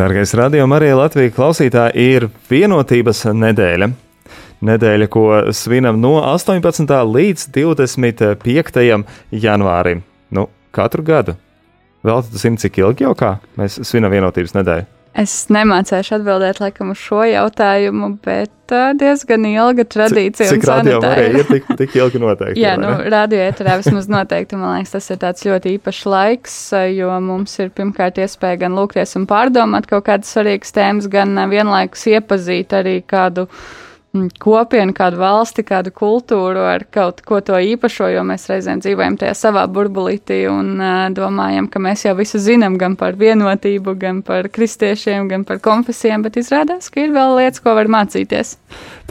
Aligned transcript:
Dargais 0.00 0.30
radio 0.34 0.64
Marija 0.66 0.96
Latvijas 0.96 1.34
klausītāji, 1.36 2.04
ir 2.14 2.24
vienotības 2.48 3.18
nedēļa. 3.36 3.88
Nedēļa, 4.64 5.08
ko 5.12 5.24
svinam 5.52 5.98
no 6.00 6.14
18. 6.22 6.94
līdz 7.04 7.44
25. 7.52 8.86
janvārim. 9.44 10.00
Nu, 10.32 10.46
katru 10.72 11.04
gadu. 11.04 11.34
Vēl 12.00 12.24
tu 12.24 12.40
zini, 12.40 12.56
cik 12.64 12.80
ilgi 12.80 13.04
jau 13.04 13.12
kā 13.12 13.34
mēs 13.60 13.76
svinam 13.90 14.16
vienotības 14.16 14.56
nedēļu? 14.56 14.88
Es 15.18 15.32
nemācīšu 15.50 16.14
atbildēt 16.20 16.60
laikam 16.62 16.92
uz 16.92 17.00
šo 17.02 17.24
jautājumu, 17.26 18.12
bet 18.22 18.74
uh, 18.74 18.92
diezgan 18.94 19.48
ilga 19.50 19.82
tradīcija. 19.90 20.52
Cik, 20.52 20.62
cik 20.62 20.68
radio 20.70 21.00
varēja 21.02 21.32
ir 21.42 21.48
tik, 21.48 21.66
tik 21.80 21.96
ilgi 21.98 22.22
noteikti? 22.24 22.62
Jā, 22.62 22.76
nu, 22.78 22.92
radio 23.10 23.42
ēterā 23.48 23.74
vismaz 23.82 24.06
noteikti, 24.12 24.60
man 24.60 24.76
liekas, 24.78 24.94
tas 24.94 25.10
ir 25.10 25.20
tāds 25.24 25.46
ļoti 25.48 25.74
īpašs 25.80 26.06
laiks, 26.14 26.56
jo 26.94 27.10
mums 27.26 27.58
ir 27.58 27.74
pirmkārt 27.74 28.22
iespēja 28.22 28.62
gan 28.62 28.78
lūgties 28.78 29.18
un 29.18 29.26
pārdomāt 29.30 29.90
kaut 29.90 30.06
kādas 30.06 30.30
svarīgas 30.30 30.78
tēmas, 30.78 31.10
gan 31.10 31.34
vienlaikus 31.50 32.06
iepazīt 32.14 32.78
arī 32.78 33.00
kādu 33.10 33.48
uh, 33.50 33.64
kopienu, 34.42 34.90
kādu 34.96 35.20
valsti, 35.20 35.62
kādu 35.66 35.92
kultūru 35.94 36.64
ar 36.66 36.82
kaut 36.90 37.20
ko 37.26 37.38
to 37.44 37.54
īpašo, 37.54 38.08
jo 38.10 38.24
mēs 38.26 38.48
reizēm 38.50 38.82
dzīvojam 38.82 39.16
tajā 39.20 39.36
savā 39.38 39.62
burbulītī 39.70 40.42
un 40.50 40.72
uh, 40.80 41.04
domājam, 41.14 41.68
ka 41.70 41.82
mēs 41.82 42.02
jau 42.08 42.16
visu 42.18 42.40
zinām 42.42 42.74
gan 42.80 42.96
par 42.98 43.14
vienotību, 43.20 43.94
gan 44.00 44.22
par 44.26 44.50
kristiešiem, 44.50 45.28
gan 45.30 45.46
par 45.46 45.62
konfesijām, 45.62 46.24
bet 46.26 46.40
izrādās, 46.42 46.90
ka 46.90 47.04
ir 47.04 47.14
vēl 47.14 47.36
lietas, 47.38 47.62
ko 47.62 47.76
var 47.78 47.90
mācīties. 47.92 48.56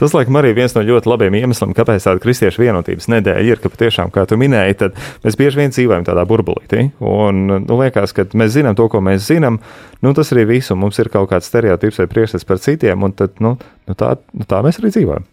Tas, 0.00 0.14
laikam, 0.16 0.36
arī 0.40 0.52
viens 0.56 0.76
no 0.76 0.84
ļoti 0.84 1.08
labiem 1.08 1.38
iemesliem, 1.40 1.72
kāpēc 1.76 2.04
tāda 2.04 2.20
kristiešu 2.20 2.62
vienotības 2.62 3.08
nedēļa 3.12 3.54
ir, 3.54 3.60
ka 3.60 3.72
patiešām, 3.72 4.12
kā 4.12 4.26
tu 4.28 4.36
minēji, 4.40 4.78
tad 4.84 5.00
mēs 5.24 5.36
bieži 5.40 5.60
vien 5.60 5.72
dzīvojam 5.72 6.04
tādā 6.08 6.26
burbulītī. 6.28 6.90
Un, 7.04 7.46
nu, 7.64 7.80
liekas, 7.80 8.12
ka 8.16 8.28
mēs 8.36 8.54
zinām 8.56 8.76
to, 8.76 8.88
ko 8.92 9.00
mēs 9.04 9.28
zinām, 9.28 9.60
nu, 10.04 10.14
tas 10.16 10.32
arī 10.34 10.46
viss, 10.54 10.72
un 10.72 10.80
mums 10.82 10.98
ir 11.02 11.10
kaut 11.12 11.30
kāds 11.32 11.50
stereotips 11.50 12.00
vai 12.02 12.08
priekšstats 12.10 12.48
par 12.48 12.62
citiem, 12.62 13.02
un 13.06 13.12
tad, 13.16 13.36
nu, 13.44 13.56
nu, 13.88 13.96
tā, 13.98 14.14
nu, 14.36 14.46
tā 14.48 14.62
mēs 14.64 14.80
arī 14.80 14.92
dzīvojam. 14.94 15.28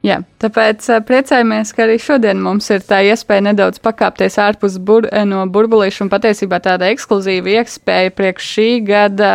Jā, 0.00 0.22
tāpēc 0.40 0.86
priecājamies, 1.04 1.74
ka 1.76 1.84
arī 1.84 1.98
šodien 2.00 2.38
mums 2.40 2.70
ir 2.72 2.80
tā 2.88 3.02
iespēja 3.04 3.44
nedaudz 3.50 3.82
pakāpties 3.84 4.38
ārpus 4.40 4.78
bur 4.80 5.04
no 5.28 5.42
burbulīša 5.52 6.06
un 6.06 6.12
patiesībā 6.12 6.56
tāda 6.64 6.88
ekskluzīva 6.94 7.58
iespēja 7.58 8.14
priekš 8.16 8.46
šī 8.54 8.68
gada 8.86 9.32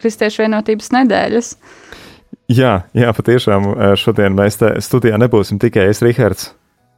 Kristiešu 0.00 0.42
vienotības 0.42 0.90
nedēļas. 0.96 1.52
Jā, 2.50 2.72
jā, 2.98 3.14
patiešām 3.14 3.70
šodien 4.00 4.34
mēs 4.34 4.58
studijā 4.82 5.22
nebūsim 5.22 5.62
tikai 5.62 5.86
es, 5.92 6.02
Rihards 6.02 6.50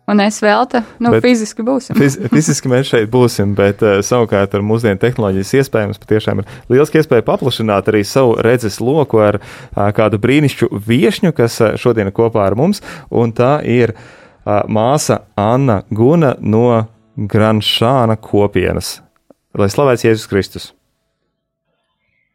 Un 0.04 0.20
es 0.20 0.36
vēl 0.44 0.66
te, 0.68 0.82
nu, 1.00 1.14
bet 1.14 1.24
fiziski 1.24 1.64
būsim. 1.64 1.96
Fiz, 1.96 2.18
fiziski 2.28 2.68
mēs 2.68 2.90
šeit 2.90 3.08
būsim, 3.12 3.54
bet 3.56 3.80
uh, 3.80 4.02
savukārt 4.04 4.52
ar 4.52 4.64
mūsdienu 4.66 5.00
tehnoloģijas 5.00 5.54
iespējams 5.62 6.00
patiešām 6.02 6.42
ir 6.42 6.50
lieliski 6.68 7.00
iespēja 7.00 7.24
paplašināt 7.24 7.88
arī 7.88 8.02
savu 8.04 8.34
redzes 8.44 8.76
loku 8.84 9.22
ar 9.24 9.38
uh, 9.40 9.88
kādu 9.96 10.20
brīnišķu 10.20 10.68
viešņu, 10.76 11.32
kas 11.38 11.56
uh, 11.64 11.78
šodien 11.80 12.10
ir 12.10 12.16
kopā 12.16 12.44
ar 12.44 12.56
mums, 12.60 12.82
un 13.08 13.32
tā 13.32 13.54
ir 13.64 13.94
uh, 13.96 14.60
māsa 14.68 15.22
Anna 15.40 15.80
Guna 15.88 16.34
no 16.36 16.84
Granšāna 17.16 18.18
kopienas. 18.20 18.98
Lai 19.56 19.70
slavēts 19.72 20.04
Jēzus 20.04 20.28
Kristus! 20.28 20.68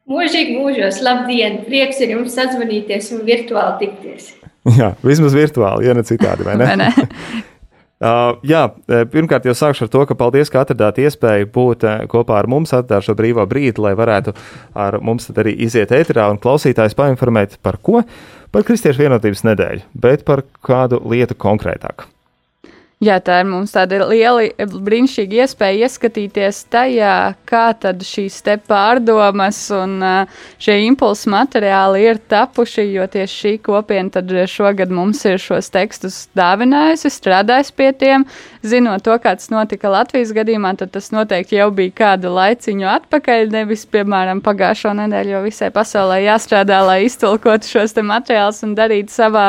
Mūžīgi 0.10 0.58
mūžos, 0.58 1.04
labdien! 1.06 1.62
Prieks 1.68 2.02
ir 2.02 2.16
jums 2.16 2.34
sazvanīties 2.34 3.12
un 3.14 3.22
virtuāli 3.30 3.78
tikties! 3.84 4.34
Jā, 4.80 4.96
vismaz 5.06 5.38
virtuāli, 5.38 5.86
ja 5.86 5.94
ne 5.94 6.02
citādi, 6.08 6.50
vai 6.50 6.58
ne? 6.58 6.66
vai 6.66 6.80
ne? 6.82 6.90
Uh, 8.00 8.38
jā, 8.48 8.62
uh, 8.72 9.02
pirmkārt, 9.12 9.44
jau 9.44 9.52
sākšu 9.60 9.84
ar 9.84 9.90
to, 9.92 10.04
ka 10.08 10.16
paldies, 10.16 10.48
ka 10.52 10.62
atradāt 10.64 11.02
iespēju 11.04 11.50
būt 11.52 11.84
uh, 11.84 12.06
kopā 12.08 12.38
ar 12.40 12.48
mums, 12.48 12.72
atradāt 12.72 13.10
šo 13.10 13.16
brīvo 13.20 13.44
brīdi, 13.50 13.84
lai 13.84 13.92
varētu 14.00 14.32
ar 14.80 15.02
mums 15.04 15.28
arī 15.36 15.52
iziet 15.68 15.92
ēterā 15.92 16.30
un 16.32 16.40
klausītājs 16.40 16.96
painformēt 16.96 17.58
par 17.60 17.76
ko? 17.84 18.06
Par 18.56 18.64
Kristiešu 18.64 19.04
vienotības 19.04 19.44
nedēļu, 19.52 19.84
bet 20.00 20.24
par 20.24 20.46
kādu 20.64 21.02
lietu 21.12 21.36
konkrētāku. 21.36 22.08
Jā, 23.00 23.16
tā 23.24 23.38
ir 23.40 23.46
mums 23.48 23.72
tāda 23.72 24.02
liela, 24.10 24.42
brīnišķīga 24.60 25.38
iespēja 25.46 25.86
ieskatīties 25.88 26.58
tajā, 26.68 27.12
kā 27.48 27.62
šīs 28.04 28.42
te 28.44 28.58
pārdomas 28.60 29.62
un 29.72 29.94
šie 30.60 30.76
impulsu 30.84 31.32
materiāli 31.32 32.02
ir 32.04 32.20
tapuši, 32.20 32.84
jo 32.92 33.06
tieši 33.08 33.38
šī 33.38 33.54
kopiena 33.64 34.12
tad 34.18 34.34
šogad 34.52 34.92
mums 34.92 35.24
ir 35.24 35.40
šos 35.40 35.72
tekstus 35.72 36.18
dāvinājusi, 36.36 37.08
strādājis 37.08 37.72
pie 37.72 37.88
tiem, 37.96 38.26
zinot 38.68 39.06
to, 39.08 39.16
kā 39.24 39.32
tas 39.40 39.48
notika 39.48 39.94
Latvijas 39.96 40.36
gadījumā, 40.36 40.74
tad 40.84 40.92
tas 40.98 41.08
noteikti 41.16 41.56
jau 41.56 41.70
bija 41.72 41.96
kādu 42.02 42.34
laiciņu 42.36 42.92
atpakaļ, 42.98 43.46
nevis, 43.56 43.88
piemēram, 43.96 44.44
pagājušo 44.44 44.92
nedēļu, 45.00 45.38
jo 45.38 45.42
visai 45.48 45.72
pasaulē 45.72 46.20
jāstrādā, 46.26 46.84
lai 46.84 47.00
iztulkotu 47.08 47.72
šos 47.78 47.96
te 47.96 48.04
materiālus 48.04 48.60
un 48.68 48.76
darītu 48.76 49.16
savā 49.22 49.48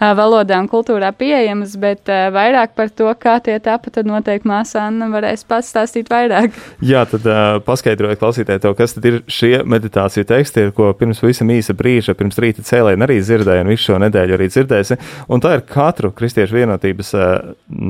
valodā 0.00 0.64
un 0.64 0.72
kultūrā 0.72 1.12
pieejamas, 1.12 1.76
bet 1.84 2.08
vairāk 2.08 2.72
par 2.72 2.85
par 2.86 2.94
to, 2.94 3.08
kā 3.18 3.34
tie 3.42 3.56
tapa, 3.62 3.90
tad 3.90 4.06
noteikti 4.06 4.48
māsa 4.48 4.86
Anna 4.86 5.08
varēs 5.10 5.44
pats 5.48 5.70
stāstīt 5.72 6.10
vairāk. 6.12 6.54
Jā, 6.84 7.04
tad 7.10 7.26
uh, 7.26 7.58
paskaidrojiet 7.66 8.20
klausītājai 8.20 8.62
to, 8.62 8.72
kas 8.78 8.94
tad 8.96 9.08
ir 9.08 9.18
šie 9.30 9.62
meditāciju 9.66 10.26
teksti, 10.28 10.68
ko 10.76 10.92
pirms 10.98 11.22
visam 11.24 11.50
īsa 11.52 11.74
brīža, 11.76 12.16
pirms 12.18 12.38
rīta 12.42 12.64
cēlēna 12.66 13.08
arī 13.08 13.18
dzirdēja 13.24 13.64
un 13.64 13.72
visu 13.72 13.90
šo 13.90 14.00
nedēļu 14.04 14.36
arī 14.38 14.48
dzirdēsi. 14.52 14.98
Un 15.32 15.42
tā 15.42 15.56
ir 15.56 15.64
katru 15.70 16.12
kristiešu 16.16 16.60
vienotības 16.60 17.12
uh, 17.16 17.26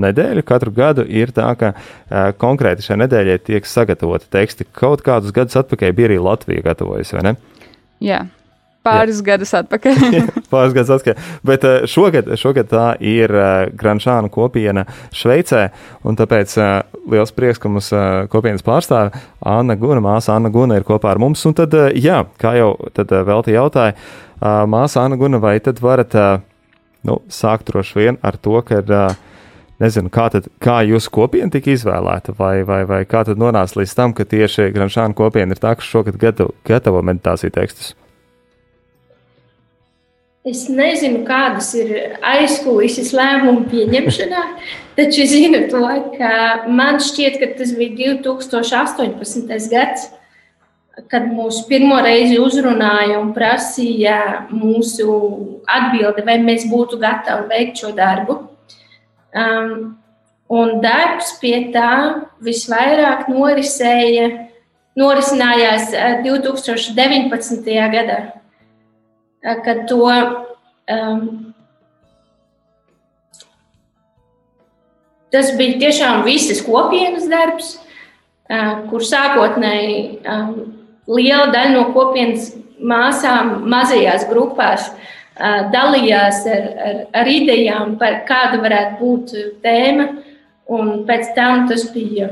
nedēļu, 0.07 0.47
katru 0.47 0.73
gadu 0.77 1.07
ir 1.09 1.35
tā, 1.37 1.51
ka 1.61 1.75
uh, 1.75 2.31
konkrēti 2.41 2.87
šai 2.87 3.01
nedēļai 3.05 3.39
tiek 3.51 3.69
sagatavoti 3.69 4.31
teksti. 4.33 4.71
Kaut 4.77 5.05
kādus 5.07 5.35
gadus 5.37 5.59
atpakaļ 5.61 5.95
bija 5.97 6.13
arī 6.13 6.23
Latvija 6.23 6.65
gatavojusi, 6.71 7.19
vai 7.19 7.31
ne? 7.31 7.37
Jā. 8.05 8.25
Pāris 8.87 9.21
Jā. 9.21 9.27
gadus 9.31 9.53
atpakaļ. 9.59 10.03
Pāris 10.53 10.75
gadus 10.77 10.93
atpakaļ. 10.97 11.31
Bet 11.47 11.67
eh, 11.67 11.87
šogad, 11.91 12.31
šogad 12.39 12.71
tā 12.71 12.87
ir 13.03 13.33
eh, 13.33 13.55
Granšāna 13.77 14.31
kopiena 14.33 14.87
Šveicē, 15.17 15.67
un 16.07 16.19
tāpēc 16.19 16.57
eh, 16.63 16.73
liels 17.13 17.35
prieks, 17.37 17.61
ka 17.63 17.71
mums 17.73 17.93
kopienas 18.33 18.65
pārstāve 18.67 19.15
Anna 19.47 19.77
Guna, 19.81 20.03
māsa 20.05 20.37
Anna 20.37 20.53
Guna 20.55 20.79
ir 20.79 20.87
kopā 20.87 21.15
ar 21.15 21.23
mums. 21.23 21.45
Un 21.49 21.57
tad, 21.59 21.75
jā, 21.99 22.23
kā 22.41 22.57
jau 22.59 22.75
vēl 22.97 23.47
te 23.47 23.55
jautāja, 23.55 23.97
māsa 24.71 25.05
Anna 25.05 25.19
Guna, 25.21 25.41
vai 25.43 25.59
tad 25.63 25.83
varat 25.83 26.15
nu, 27.07 27.21
sākt 27.33 27.71
droši 27.71 28.01
vien 28.01 28.21
ar 28.27 28.39
to, 28.43 28.59
ka 28.67 28.83
nezinu, 29.83 30.11
kā, 30.13 30.29
tad, 30.33 30.49
kā 30.63 30.81
jūsu 30.89 31.13
kopiena 31.15 31.53
tika 31.53 31.73
izvēlēta, 31.75 32.35
vai, 32.39 32.61
vai, 32.69 32.83
vai 32.89 33.03
kā 33.09 33.23
tad 33.29 33.41
nonāca 33.41 33.81
līdz 33.81 33.95
tam, 33.99 34.17
ka 34.17 34.27
tieši 34.29 34.71
Granšāna 34.75 35.17
kopiena 35.17 35.57
ir 35.57 35.63
tā, 35.63 35.77
kas 35.79 35.89
šogad 35.89 36.19
gatavo, 36.21 36.57
gatavo 36.67 37.05
meditāciju 37.07 37.55
tekstus? 37.55 37.95
Es 40.47 40.69
nezinu, 40.71 41.25
kādas 41.27 41.73
ir 41.75 41.89
aizkulisēs 42.23 43.09
lēmumu 43.17 43.65
pieņemšanā, 43.67 44.43
taču 44.95 45.25
zinu 45.27 45.65
to, 45.73 45.81
ka 46.13 46.69
man 46.71 47.01
šķiet, 47.03 47.41
ka 47.41 47.49
tas 47.59 47.73
bija 47.75 48.13
2018. 48.23 49.67
gads, 49.73 50.05
kad 51.11 51.27
mūs 51.27 51.65
pirmo 51.67 51.99
reizi 51.99 52.39
uzrunāja 52.39 53.19
un 53.19 53.35
prasīja 53.35 54.21
mūsu 54.53 55.19
atbildi, 55.67 56.23
vai 56.31 56.39
mēs 56.47 56.69
būtu 56.71 57.03
gatavi 57.03 57.51
veikt 57.51 57.83
šo 57.83 57.91
darbu. 57.99 58.39
Um, 59.35 59.97
un 60.47 60.79
darbs 60.79 61.35
pie 61.43 61.57
tā 61.75 61.91
visvairāk 62.39 63.27
norisēja, 63.35 64.31
norisinājās 64.95 65.91
2019. 66.23 67.67
Uh, 67.67 67.95
gadā 67.99 68.23
ka 69.65 69.75
to 69.87 70.03
um, 70.11 71.27
tas 75.31 75.53
bija 75.59 75.81
tiešām 75.87 76.25
visas 76.27 76.63
kopienas 76.67 77.29
darbs, 77.31 77.75
uh, 78.51 78.87
kur 78.91 79.05
sākotnēji 79.07 79.99
um, 80.27 80.55
liela 81.07 81.51
daļa 81.55 81.75
no 81.77 81.85
kopienas 81.95 82.53
māsām 82.77 83.63
mazajās 83.71 84.27
grupās 84.31 84.91
dalījās 85.73 86.47
ar, 86.49 86.63
ar, 86.81 87.01
ar 87.21 87.29
idejām 87.29 87.97
par 88.01 88.23
kāda 88.29 88.61
varētu 88.63 88.97
būt 89.01 89.35
tēma. 89.65 90.09
Un 90.73 91.05
pēc 91.07 91.29
tam 91.37 91.69
tas 91.69 91.85
bija 91.93 92.31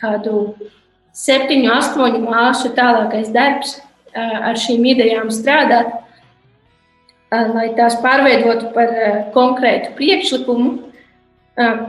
kādu 0.00 0.56
septiņu, 1.16 1.68
astoņu 1.70 2.22
māšu 2.24 2.72
tālākais 2.76 3.28
darbs 3.34 3.76
ar 4.16 4.56
šīm 4.58 4.84
idejām 4.94 5.30
strādāt, 5.30 5.92
lai 7.32 7.70
tās 7.76 7.98
pārveidotu 8.02 8.70
par 8.74 8.92
konkrētu 9.34 9.94
priekšlikumu, 9.98 10.74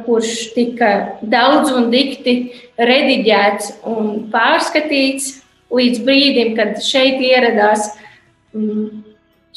kurš 0.06 0.54
tika 0.56 0.92
daudz 1.22 1.74
un 1.76 1.90
dikti 1.92 2.38
rediģēts 2.80 3.74
un 3.90 4.30
pārskatīts 4.32 5.44
līdz 5.74 6.04
brīdim, 6.08 6.54
kad 6.56 6.80
šeit 6.84 7.20
ieradās. 7.22 7.90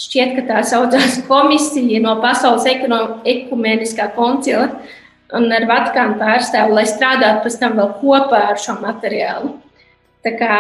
Šķiet, 0.01 0.35
ka 0.39 0.43
tā 0.49 0.63
saucās 0.65 1.21
komisija 1.29 2.01
no 2.03 2.17
Pasaules 2.23 2.67
ekumeniskā 2.67 4.09
koncila 4.17 4.71
un 5.37 5.47
ar 5.55 5.67
Vatikānu 5.69 6.19
pārstāvu, 6.19 6.75
lai 6.75 6.87
strādātu 6.89 7.45
pēc 7.45 7.59
tam 7.61 7.77
vēl 7.79 7.91
kopā 8.01 8.41
ar 8.51 8.59
šo 8.59 8.79
materiālu. 8.81 9.55
Tā 10.25 10.35
kā, 10.41 10.57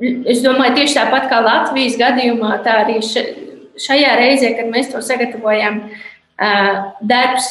es 0.00 0.44
domāju, 0.44 0.76
tieši 0.78 0.98
tāpat 1.00 1.26
kā 1.32 1.40
Latvijas 1.42 1.98
gadījumā, 2.00 2.60
tā 2.64 2.84
arī 2.84 3.00
šajā 3.80 4.14
reizē, 4.20 4.54
kad 4.58 4.70
mēs 4.72 4.90
to 4.92 5.02
sagatavojam, 5.04 5.82
darbs 7.06 7.48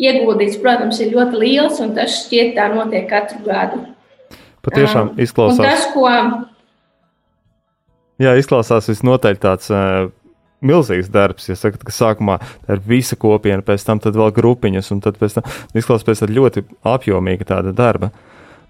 ieguldīts, 0.00 0.60
protams, 0.62 1.00
ir 1.02 1.12
ļoti 1.14 1.40
liels, 1.40 1.80
un 1.84 1.92
tas 1.96 2.22
šķiet 2.24 2.54
tā 2.56 2.70
notiek 2.72 3.08
katru 3.10 3.42
gadu. 3.44 3.82
Patiešām 4.64 5.14
izklausās. 5.20 5.60
Um, 5.60 5.66
tas, 5.66 5.84
ko... 5.94 6.08
Jā, 8.20 8.34
izklausās 8.36 8.88
visnotaļ 8.90 9.38
tāds 9.40 9.70
uh, 9.72 10.10
milzīgs 10.64 11.08
darbs. 11.12 11.48
Ja 11.48 11.56
sakat, 11.56 11.84
ka 11.86 11.94
sākumā 11.94 12.38
ir 12.68 12.82
visa 12.88 13.16
kopiena, 13.20 13.64
pēc 13.64 13.84
tam 13.88 14.02
vēl 14.04 14.32
grupiņas, 14.36 14.90
un 14.94 15.00
tad 15.04 15.20
pēc 15.20 15.38
tam 15.38 15.48
izklausās 15.76 16.08
pēc 16.08 16.24
ļoti 16.28 16.66
apjomīga 16.88 17.48
tāda 17.54 17.72
darba. 17.76 18.12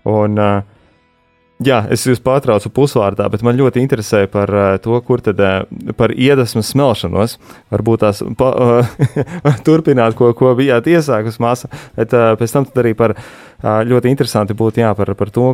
Un, 0.09 0.39
uh, 0.39 0.63
Jā, 1.61 1.83
es 1.93 2.07
jūs 2.09 2.23
pārtraucu 2.25 2.71
pusvārdā, 2.73 3.27
bet 3.29 3.43
man 3.45 3.59
ļoti 3.59 3.83
interesē 3.83 4.23
par 4.33 4.49
uh, 4.55 4.69
to, 4.81 4.97
kur 5.05 5.21
tad 5.21 5.43
uh, 5.45 5.93
par 5.99 6.15
iedvesmas 6.17 6.71
smelšanos. 6.73 7.37
Varbūt 7.75 8.01
tās 8.01 8.23
pa, 8.41 8.49
uh, 8.57 9.61
turpināt, 9.67 10.17
ko, 10.17 10.31
ko 10.37 10.55
bijāt 10.57 10.89
iesākusi 10.89 11.43
māsa, 11.45 11.69
bet 11.99 12.17
uh, 12.17 12.33
pēc 12.41 12.57
tam 12.57 12.69
arī 12.81 12.95
par 12.97 13.13
uh, 13.13 13.83
ļoti 13.85 14.09
interesanti 14.09 14.57
būtu 14.57 14.81
jā, 14.81 14.95
par, 14.97 15.13
par 15.21 15.35
to, 15.37 15.53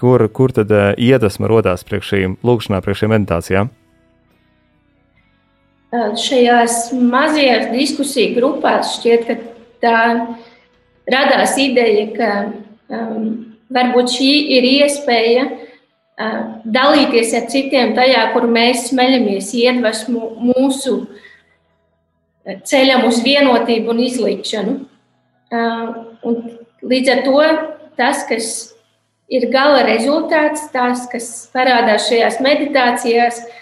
kur, 0.00 0.24
kur 0.32 0.56
tad 0.56 0.72
uh, 0.72 0.94
iedvesma 0.96 1.52
rodās 1.52 1.84
priekš 1.84 2.14
šīm 2.14 2.40
lūkšanām, 2.40 2.84
priekš 2.86 3.04
šīm 3.04 3.16
meditācijām. 3.18 3.72
Šajās 6.24 6.88
mazajās 6.96 7.68
diskusiju 7.70 8.32
grupās 8.40 8.96
šķiet, 8.96 9.28
ka 9.28 9.36
tā 9.84 9.98
radās 11.12 11.58
ideja, 11.60 12.08
ka 12.16 12.30
um, 12.88 13.53
varbūt 13.72 14.12
šī 14.16 14.30
ir 14.56 14.66
iespēja 14.68 15.44
uh, 15.48 16.40
dalīties 16.64 17.34
ar 17.38 17.46
citiem 17.52 17.94
tajā, 17.96 18.26
kur 18.34 18.48
mēs 18.50 18.88
smeļamies 18.90 19.52
iedvesmu 19.60 20.34
mūsu 20.52 20.98
ceļam 22.68 23.06
uz 23.08 23.22
vienotību 23.24 23.94
un 23.94 24.04
izlīkšanu. 24.04 24.76
Uh, 25.54 25.90
un 26.26 26.40
līdz 26.84 27.12
ar 27.14 27.24
to 27.24 27.42
tas, 27.96 28.24
kas 28.28 28.48
ir 29.32 29.48
gala 29.52 29.84
rezultāts, 29.86 30.66
tas, 30.72 31.06
kas 31.10 31.28
parādās 31.54 32.08
šajās 32.10 32.40
meditācijās, 32.44 33.44
uh, 33.44 33.60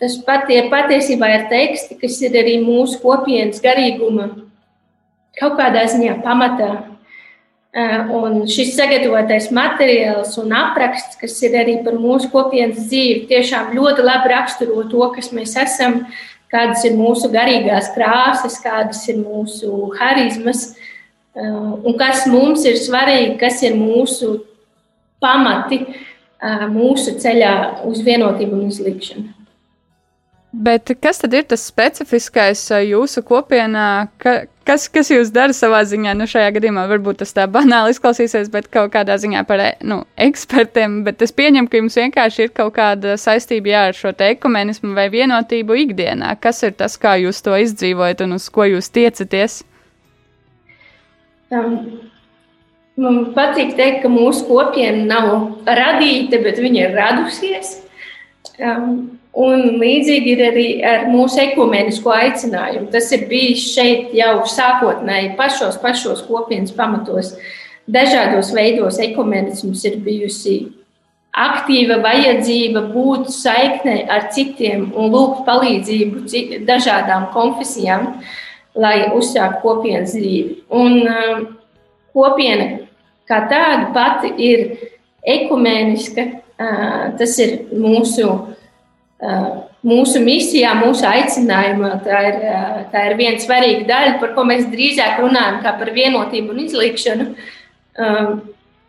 tas 0.00 0.16
patie, 0.24 0.62
patiesībā 0.72 1.28
ir 1.34 1.48
teksti, 1.50 1.98
kas 2.00 2.20
ir 2.24 2.36
arī 2.40 2.56
mūsu 2.64 3.00
kopienas 3.02 3.60
garīguma 3.62 4.30
kaut 5.38 5.58
kādā 5.60 5.84
ziņā 5.90 6.20
pamatā. 6.24 6.70
Eh, 7.70 8.00
un 8.10 8.48
šis 8.50 8.72
sagatavotais 8.74 9.44
materiāls 9.54 10.32
un 10.42 10.50
apraksts, 10.58 11.14
kas 11.20 11.36
ir 11.46 11.54
arī 11.54 11.76
par 11.84 11.94
mūsu 12.02 12.26
kopienas 12.32 12.88
dzīvi, 12.88 13.28
tiešām 13.30 13.70
ļoti 13.76 14.02
labi 14.02 14.32
raksturo 14.32 14.82
to, 14.90 15.04
kas 15.14 15.30
mēs 15.30 15.54
esam, 15.54 16.00
kādas 16.50 16.82
ir 16.88 16.96
mūsu 16.98 17.30
garīgās 17.30 17.92
krāsas, 17.94 18.58
kādas 18.58 19.04
ir 19.06 19.20
mūsu 19.22 19.92
harizmas 20.00 20.72
eh, 20.72 21.46
un 21.46 21.94
kas 22.00 22.26
mums 22.26 22.66
ir 22.66 22.74
svarīgi, 22.74 23.38
kas 23.38 23.62
ir 23.62 23.78
mūsu 23.78 24.40
pamati 25.22 25.84
eh, 25.86 26.66
mūsu 26.74 27.20
ceļā 27.22 27.54
uz 27.86 28.02
vienotību 28.02 28.58
un 28.58 28.66
izlikšanu. 28.66 29.39
Bet 30.52 30.90
kas 30.98 31.20
tad 31.22 31.34
ir 31.38 31.44
tas 31.46 31.62
specifiskais 31.62 32.64
jūsu 32.82 33.22
kopienā? 33.22 34.08
Ka, 34.18 34.32
kas, 34.66 34.88
kas 34.90 35.12
jūs 35.12 35.30
dara 35.30 35.54
savā 35.54 35.84
ziņā? 35.86 36.16
Nu, 36.18 36.26
šajā 36.26 36.48
gadījumā 36.56 36.88
varbūt 36.90 37.20
tas 37.22 37.30
tā 37.36 37.44
banāli 37.46 37.94
izklausīsies, 37.94 38.50
bet 38.50 38.66
kaut 38.74 38.90
kādā 38.96 39.14
ziņā 39.22 39.44
par 39.46 39.62
nu, 39.86 40.00
ekspertiem. 40.18 41.04
Bet 41.06 41.22
es 41.22 41.30
pieņemu, 41.38 41.70
ka 41.70 41.78
jums 41.78 41.98
vienkārši 42.02 42.48
ir 42.48 42.54
kaut 42.56 42.74
kāda 42.80 43.14
saistība 43.14 43.70
jā, 43.70 43.84
ar 43.92 43.98
šo 43.98 44.10
ekumenismu 44.26 44.90
vai 44.98 45.06
vienotību 45.14 45.78
ikdienā. 45.84 46.34
Kas 46.42 46.64
ir 46.66 46.74
tas, 46.74 46.98
kā 46.98 47.14
jūs 47.22 47.38
to 47.46 47.54
izdzīvojat 47.54 48.26
un 48.26 48.34
uz 48.40 48.50
ko 48.50 48.66
jūs 48.66 48.90
tiecaties? 48.90 49.62
Um. 51.54 52.10
Man 53.00 53.30
patīk 53.32 53.78
teikt, 53.78 54.02
ka 54.02 54.10
mūsu 54.12 54.44
kopiena 54.44 55.06
nav 55.08 55.28
radīta, 55.64 56.40
bet 56.44 56.58
viņa 56.60 56.82
ir 56.82 56.98
radusies. 56.98 57.70
Um, 58.60 59.20
Un 59.30 59.76
līdzīgi 59.78 60.32
ir 60.34 60.40
arī 60.42 60.66
ar 60.82 61.04
mūsu 61.10 61.38
ekumenisko 61.44 62.10
aicinājumu. 62.10 62.88
Tas 62.90 63.12
ir 63.14 63.28
bijis 63.30 63.68
šeit 63.76 64.10
jau 64.16 64.40
sākotnēji, 64.50 65.36
pašos, 65.38 65.78
pašos 65.82 66.24
kopienas 66.26 66.74
pamatos. 66.74 67.36
Dažādos 67.90 68.50
veidos 68.54 68.98
ekumenisms 69.02 69.84
ir 69.86 70.00
bijusi 70.02 70.56
aktīva 71.30 72.00
vajadzība 72.02 72.88
būt 72.90 73.30
saiknē 73.30 73.96
ar 74.10 74.26
citiem 74.34 74.88
un 74.98 75.14
lūgt 75.14 75.44
palīdzību 75.46 76.66
dažādām 76.66 77.30
konfesijām, 77.34 78.16
lai 78.74 79.12
uzsāktu 79.14 79.62
kopienas 79.62 80.16
dzīvi. 80.16 80.58
Un 80.74 81.06
um, 81.06 81.46
kopiena 82.18 82.68
kā 83.30 83.44
tāda 83.46 83.92
pati 83.94 84.34
ir 84.42 84.66
ekumeniska. 85.22 86.39
Tas 86.60 87.36
ir 87.40 87.56
mūsu 87.72 88.28
mūsu 89.86 90.20
misijā, 90.24 90.74
mūsu 90.80 91.06
aicinājumā. 91.08 91.92
Tā 92.04 92.20
ir, 92.28 92.38
tā 92.92 93.04
ir 93.10 93.16
viena 93.18 93.40
svarīga 93.42 93.86
daļa, 93.88 94.14
par 94.22 94.34
ko 94.36 94.44
mēs 94.48 94.68
drīzāk 94.72 95.20
runājam, 95.22 95.60
kā 95.64 95.74
par 95.80 95.92
vienotību 95.96 96.54
un 96.54 96.62
izlīkšanu. 96.66 97.28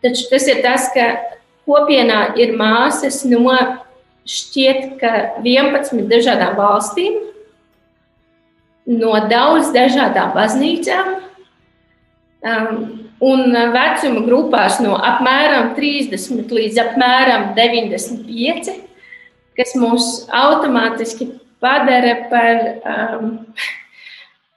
Taču 0.02 0.28
tas 0.30 0.48
ir 0.50 0.62
tas, 0.64 0.88
ka 0.94 1.08
kopienā 1.68 2.32
ir 2.40 2.56
māsas 2.58 3.22
no 3.28 3.56
šķiet, 4.28 4.96
ka 5.00 5.12
11 5.42 6.06
dažādām 6.10 6.56
valstīm, 6.58 7.20
no 8.86 9.14
daudz 9.30 9.72
dažādām 9.74 10.34
baznīcām. 10.36 11.16
Un 13.22 13.54
vecuma 13.54 14.24
grupās 14.26 14.80
no 14.82 14.96
apmēram 14.98 15.76
30 15.76 16.56
līdz 16.56 16.80
apmēram 16.82 17.52
95 17.58 18.72
kas 19.58 19.74
mūs 19.78 20.08
automātiski 20.32 21.28
padara 21.62 22.14
par, 22.30 22.60
um, 22.92 23.32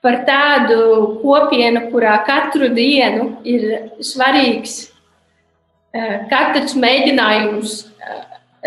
par 0.03 0.21
tādu 0.27 0.79
kopienu, 1.21 1.87
kurā 1.91 2.17
katru 2.27 2.69
dienu 2.73 3.33
ir 3.47 3.67
svarīgs 4.03 4.77
uh, 4.85 6.23
katrs 6.31 6.77
mēģinājums 6.79 7.81
uh, 7.83 8.23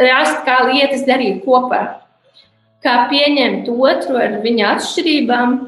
rast, 0.08 0.44
kā 0.46 0.60
lietas 0.68 1.06
darīt 1.08 1.42
kopā, 1.46 1.82
kā 2.84 3.00
pieņemt 3.10 3.70
otru 3.72 4.20
ar 4.20 4.38
viņa 4.44 4.74
atšķirībām, 4.76 5.58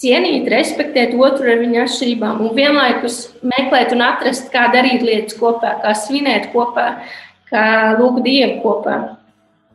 cienīt, 0.00 0.48
respektēt 0.50 1.14
otru 1.14 1.50
ar 1.52 1.60
viņa 1.62 1.84
atšķirībām 1.84 2.40
un 2.44 2.54
vienlaikus 2.56 3.18
meklēt 3.46 3.94
un 3.94 4.02
atrast, 4.06 4.48
kā 4.52 4.68
darīt 4.74 5.04
lietas 5.04 5.36
kopā, 5.38 5.76
kā 5.82 5.94
svinēt 5.98 6.50
kopā, 6.54 6.88
kā 7.50 7.66
lūgt 7.98 8.24
Dievu 8.26 8.58
kopā. 8.64 8.96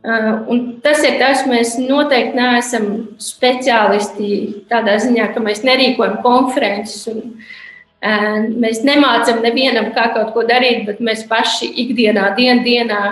Uh, 0.00 0.46
un 0.48 0.60
tas 0.80 1.02
ir 1.04 1.18
tas, 1.20 1.42
mēs 1.44 1.74
noteikti 1.76 2.38
neesam 2.38 2.84
speciālisti 3.20 4.30
tādā 4.70 4.94
ziņā, 5.02 5.26
ka 5.34 5.42
mēs 5.44 5.60
nerīkojam 5.66 6.22
konferences 6.24 7.02
un 7.12 7.18
uh, 7.26 8.38
mēs 8.48 8.80
nemācām 8.86 9.42
nevienam, 9.44 9.90
kā 9.92 10.06
kaut 10.14 10.32
ko 10.32 10.46
darīt, 10.48 10.86
bet 10.88 11.04
mēs 11.04 11.26
paši 11.28 11.68
ikdienā, 11.84 12.30
dien, 12.38 12.64
dienā 12.64 13.02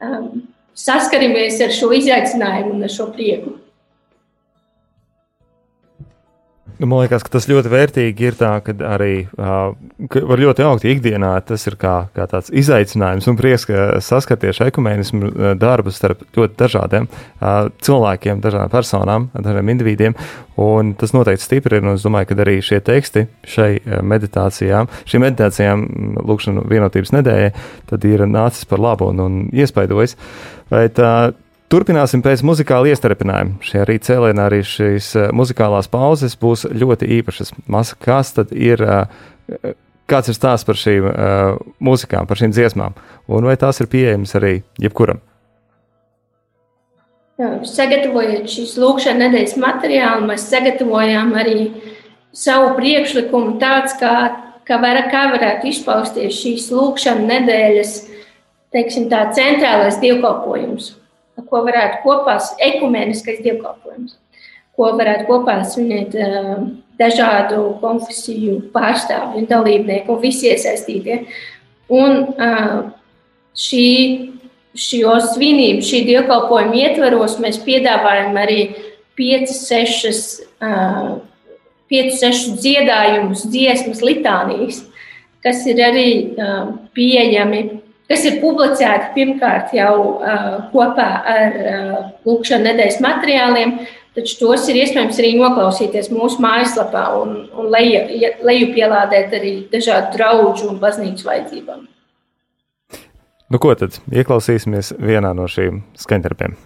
um, 0.00 0.46
saskaramies 0.76 1.60
ar 1.64 1.76
šo 1.76 1.92
izaicinājumu 1.96 2.78
un 2.78 2.88
ar 2.88 2.96
šo 2.96 3.10
prieku. 3.12 3.58
Man 6.80 7.02
liekas, 7.02 7.24
ka 7.24 7.32
tas 7.36 7.46
ļoti 7.48 7.70
vērtīgi 7.72 8.26
ir 8.28 8.36
tā, 8.38 8.50
ka 8.64 8.74
arī 8.88 9.26
uh, 9.26 9.74
ka 10.12 10.22
var 10.28 10.42
ļoti 10.42 10.64
augt 10.66 10.86
ikdienā. 10.88 11.32
Tas 11.48 11.66
ir 11.68 11.78
kā, 11.80 11.94
kā 12.16 12.26
tāds 12.30 12.52
izaicinājums 12.52 13.28
un 13.30 13.38
prieks, 13.38 13.66
ka 13.68 13.86
saskaties 14.04 14.60
ekumēnismu 14.66 15.56
darbu 15.60 15.94
starp 15.94 16.26
ļoti 16.36 16.58
dažādiem 16.60 17.08
uh, 17.08 17.70
cilvēkiem, 17.86 18.42
dažādām 18.44 18.72
personām, 18.72 19.30
dažādiem 19.36 19.72
individiem. 19.76 20.18
Un 20.60 20.94
tas 20.96 21.12
noteikti 21.16 21.44
stiprina, 21.44 21.90
un 21.90 22.00
es 22.00 22.04
domāju, 22.06 22.30
ka 22.30 22.38
arī 22.44 22.58
šie 22.64 22.82
teksti 22.84 23.26
šai 23.46 23.70
meditācijām, 24.04 24.88
šīm 25.08 25.26
meditācijām, 25.26 25.88
lūkšanu 26.24 26.64
vienotības 26.70 27.12
nedēļai, 27.18 27.50
tad 27.90 28.06
ir 28.08 28.24
nācis 28.30 28.68
par 28.68 28.80
labu 28.80 29.10
un, 29.12 29.20
un 29.24 29.42
iespaidojis. 29.52 30.16
Bet, 30.72 31.00
uh, 31.00 31.34
Turpināsim 31.66 32.20
pēc 32.22 32.44
muzikāla 32.46 32.92
iestarpinājuma. 32.92 33.56
Šajā 33.66 33.84
rīta 33.88 34.12
cēlienā 34.12 34.44
arī 34.46 34.60
šīs 34.62 35.08
uh, 35.18 35.30
muzikālās 35.34 35.88
pauzes 35.90 36.36
būs 36.38 36.62
ļoti 36.70 37.08
īpašas. 37.18 37.50
Masa, 37.66 37.96
kas 37.98 38.28
tad 38.36 38.52
ir, 38.54 38.82
uh, 38.86 39.72
kāds 40.06 40.30
ir 40.30 40.36
stāsts 40.36 40.66
par 40.66 40.78
šīm 40.78 41.08
uh, 41.10 41.56
mūzikām, 41.82 42.28
par 42.30 42.38
šīm 42.38 42.52
dziesmām, 42.54 42.94
un 43.26 43.48
vai 43.50 43.56
tās 43.58 43.82
ir 43.82 43.88
pieejamas 43.90 44.36
arī 44.38 44.52
jebkuram? 44.78 45.18
Jā, 47.36 47.48
sagatavojot 47.66 48.46
šīs 48.48 48.76
lūkšanas 48.80 49.24
nedēļas 49.24 49.56
materiālu, 49.60 50.28
mēs 50.30 50.44
sagatavojām 50.52 51.34
arī 51.36 51.64
savu 52.30 52.76
priekšlikumu 52.78 53.56
tāds, 53.58 53.96
kā, 53.98 54.12
kā, 54.68 54.78
var, 54.84 55.00
kā 55.10 55.24
varētu 55.34 55.66
izpausties 55.72 56.38
šīs 56.44 56.70
lūkšanas 56.70 57.26
nedēļas, 57.32 57.96
teiksim 58.76 59.10
tā, 59.10 59.24
centrālais 59.34 59.98
dievkalpojums 60.04 60.92
ko 61.44 61.62
varētu 61.66 62.00
kopā, 62.04 62.38
ekumeniskais 62.64 63.42
dievkalpojums, 63.44 64.16
ko 64.76 64.84
varētu 64.96 65.28
kopā 65.28 65.58
svinēt 65.68 66.16
dažādu 66.96 67.76
konfesiju 67.82 68.72
pārstāvju 68.72 69.42
un 69.42 69.46
dalībnieku 69.50 70.14
un 70.14 70.20
visi 70.22 70.48
iesaistītie. 70.48 71.16
Un 71.92 72.10
šī, 73.56 73.86
šo 74.76 75.14
svinību, 75.28 75.84
šī 75.84 75.98
dievkalpojuma 76.08 76.76
ietvaros 76.80 77.38
mēs 77.44 77.60
piedāvājam 77.64 78.36
arī 78.40 78.60
5-6 79.20 80.48
dziedājumus, 82.64 83.46
dziesmas, 83.52 84.00
litānijas, 84.04 84.82
kas 85.44 85.62
ir 85.68 85.78
arī 85.84 86.08
pieejami 86.96 87.60
kas 88.10 88.24
ir 88.28 88.40
publicēti 88.42 89.12
pirmkārt 89.16 89.74
jau 89.76 89.94
uh, 90.02 90.50
kopā 90.72 91.08
ar 91.32 91.56
uh, 91.62 91.96
lūkšanas 92.28 92.66
nedēļas 92.68 93.00
materiāliem, 93.04 93.74
taču 94.16 94.38
tos 94.40 94.68
ir 94.70 94.80
iespējams 94.82 95.18
arī 95.22 95.34
noklausīties 95.40 96.12
mūsu 96.14 96.40
mājaslapā 96.44 97.04
un, 97.20 97.36
un 97.56 97.68
leju, 97.72 98.06
leju 98.46 98.70
pielādēt 98.76 99.36
arī 99.36 99.58
dažādu 99.72 100.16
draugu 100.16 100.70
un 100.70 100.80
baznīcu 100.82 101.28
vajadzībām. 101.28 101.84
Nu, 103.46 103.60
ko 103.62 103.74
tad 103.78 104.00
ieklausīsimies 104.10 104.96
vienā 104.98 105.30
no 105.36 105.46
šīm 105.50 105.84
skaņdarbiem? 106.02 106.56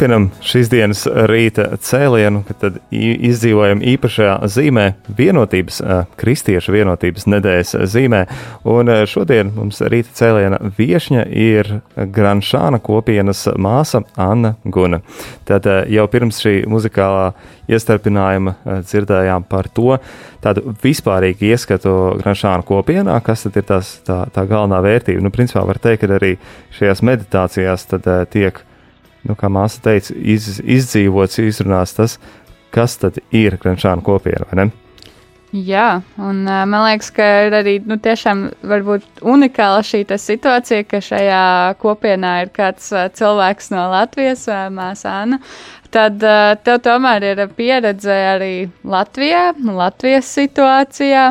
Turpinam 0.00 0.30
šīs 0.40 0.70
dienas 0.72 1.02
rīta 1.28 1.66
cēlienu, 1.84 2.38
kad 2.48 2.78
izdzīvojam 2.88 3.82
īpašajā 3.84 4.36
zīmē, 4.48 4.84
vienotības, 5.18 5.82
kristiešu 6.16 6.72
vienotības 6.72 7.26
nedēļas 7.28 7.74
zīmē. 7.92 8.20
Un 8.72 8.88
šodien 9.04 9.50
mums 9.52 9.82
rīta 9.92 10.14
cēliena 10.16 10.56
viesņa 10.78 11.26
ir 11.28 11.68
Granšāna 12.16 12.80
kopienas 12.80 13.42
māsa 13.60 14.00
Anna 14.16 14.54
Guna. 14.64 15.02
Tad 15.44 15.68
jau 15.92 16.08
pirms 16.08 16.40
šī 16.46 16.54
muzikālā 16.72 17.34
iestarpinājuma 17.68 18.56
dzirdējām 18.80 19.44
par 19.52 19.68
to 19.68 19.98
tādu 20.40 20.72
vispārīgu 20.80 21.50
ieskatu 21.50 21.94
Granšāna 22.22 22.64
kopienā, 22.64 23.20
kas 23.20 23.44
tad 23.44 23.60
ir 23.60 23.68
tās, 23.74 23.92
tā, 24.08 24.22
tā 24.32 24.48
galvenā 24.48 24.80
vērtība. 24.80 25.20
Nu, 25.28 25.36
principā 25.36 25.68
var 25.68 25.84
teikt, 25.84 26.06
ka 26.06 26.16
arī 26.16 26.38
šajās 26.80 27.04
meditācijās 27.04 27.88
tad 27.92 28.08
tiek 28.32 28.64
nu, 29.26 29.36
kā 29.38 29.50
māsa 29.52 29.82
teica, 29.84 30.14
iz, 30.16 30.60
izdzīvots, 30.60 31.40
izrunāts 31.42 31.96
tas, 31.96 32.18
kas 32.74 32.96
tad 33.00 33.18
ir 33.34 33.58
Grančāna 33.60 34.04
kopiena, 34.04 34.46
vai 34.50 34.64
ne? 34.64 34.70
Jā, 35.50 35.98
un 36.22 36.44
man 36.46 36.84
liekas, 36.84 37.08
ka 37.10 37.24
ir 37.48 37.54
arī 37.58 37.72
nu, 37.82 37.96
tiešām 37.98 38.44
unikāla 39.26 39.80
šī 39.82 40.04
situācija, 40.06 40.84
ka 40.86 41.00
šajā 41.02 41.40
kopienā 41.82 42.34
ir 42.44 42.52
kāds 42.54 42.92
cilvēks 43.18 43.72
no 43.74 43.88
Latvijas, 43.90 44.44
Māsa 44.70 45.16
Anna. 45.24 45.40
Tad 45.90 46.22
tev 46.62 46.78
tomēr 46.84 47.26
ir 47.32 47.42
pieredze 47.58 48.14
arī 48.14 48.68
Latvijā, 48.86 49.48
Latvijas 49.58 50.30
situācijā, 50.38 51.24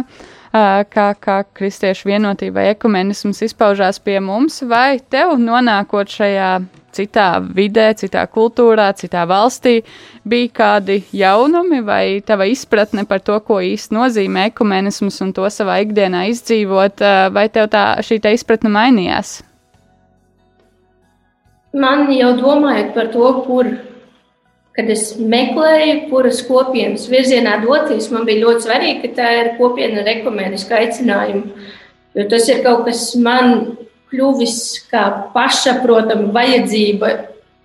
kā, 0.52 1.08
kā 1.24 1.38
kristiešu 1.56 2.12
vienotība, 2.12 2.68
ekumenisms 2.74 3.40
izpaužās 3.48 4.04
pie 4.04 4.20
mums, 4.20 4.60
vai 4.68 5.00
tev 5.00 5.38
nonākot 5.40 6.12
šajā 6.12 6.58
citā 6.96 7.28
vidē, 7.42 7.92
citā 7.98 8.26
kultūrā, 8.30 8.90
citā 8.98 9.26
valstī, 9.30 9.80
bija 10.28 10.54
kādi 10.62 11.02
jaunumi 11.16 11.82
vai 11.86 12.04
tava 12.26 12.48
izpratne 12.50 13.06
par 13.10 13.24
to, 13.26 13.40
ko 13.46 13.60
īsti 13.64 13.96
nozīmē 13.96 14.50
ekumenisms 14.52 15.22
un 15.26 15.34
to 15.36 15.50
savā 15.54 15.80
ikdienā 15.86 16.28
izdzīvot, 16.34 17.06
vai 17.36 17.46
tev 17.54 17.70
tā 17.74 17.86
šī 18.06 18.20
te 18.24 18.34
izpratne 18.36 18.72
mainījās? 18.74 19.40
Man 21.78 22.08
jau 22.10 22.32
domājot 22.38 22.96
par 22.96 23.12
to, 23.14 23.28
kur, 23.46 23.68
kad 24.74 24.88
es 24.90 25.12
meklēju, 25.20 26.08
kuras 26.10 26.40
kopienas 26.48 27.06
virzienā 27.12 27.60
doties, 27.62 28.10
man 28.14 28.26
bija 28.26 28.48
ļoti 28.48 28.66
svarīgi, 28.66 29.02
ka 29.04 29.12
tā 29.20 29.34
ir 29.42 29.52
kopiena 29.60 30.02
ar 30.02 30.10
ekumenisku 30.16 30.74
aicinājumu. 30.74 31.68
Jo 32.18 32.26
tas 32.32 32.50
ir 32.50 32.64
kaut 32.66 32.88
kas 32.88 33.04
man 33.22 33.78
kļuvis 34.10 34.58
kā 34.90 35.04
pašsaprotama 35.34 36.32
vajadzība 36.36 37.12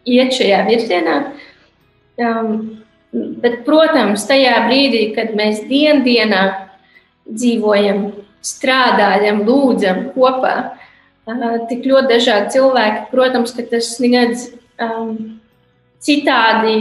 iet 0.04 0.34
šajā 0.36 0.60
virzienā. 0.68 1.18
Um, 2.20 2.50
bet, 3.12 3.62
protams, 3.66 4.26
tajā 4.28 4.56
brīdī, 4.68 5.06
kad 5.16 5.32
mēs 5.38 5.64
dienā 6.04 6.42
dzīvojam, 7.24 8.06
strādājam, 8.44 9.40
lūdzam 9.46 10.10
kopā, 10.14 10.56
uh, 11.26 11.54
tik 11.70 11.86
ļoti 11.88 12.12
dažādi 12.12 12.52
cilvēki, 12.58 13.08
protams, 13.10 13.54
ka 13.56 13.64
tas 13.70 13.94
sniedz 13.96 14.50
um, 14.82 15.40
citādi 16.04 16.74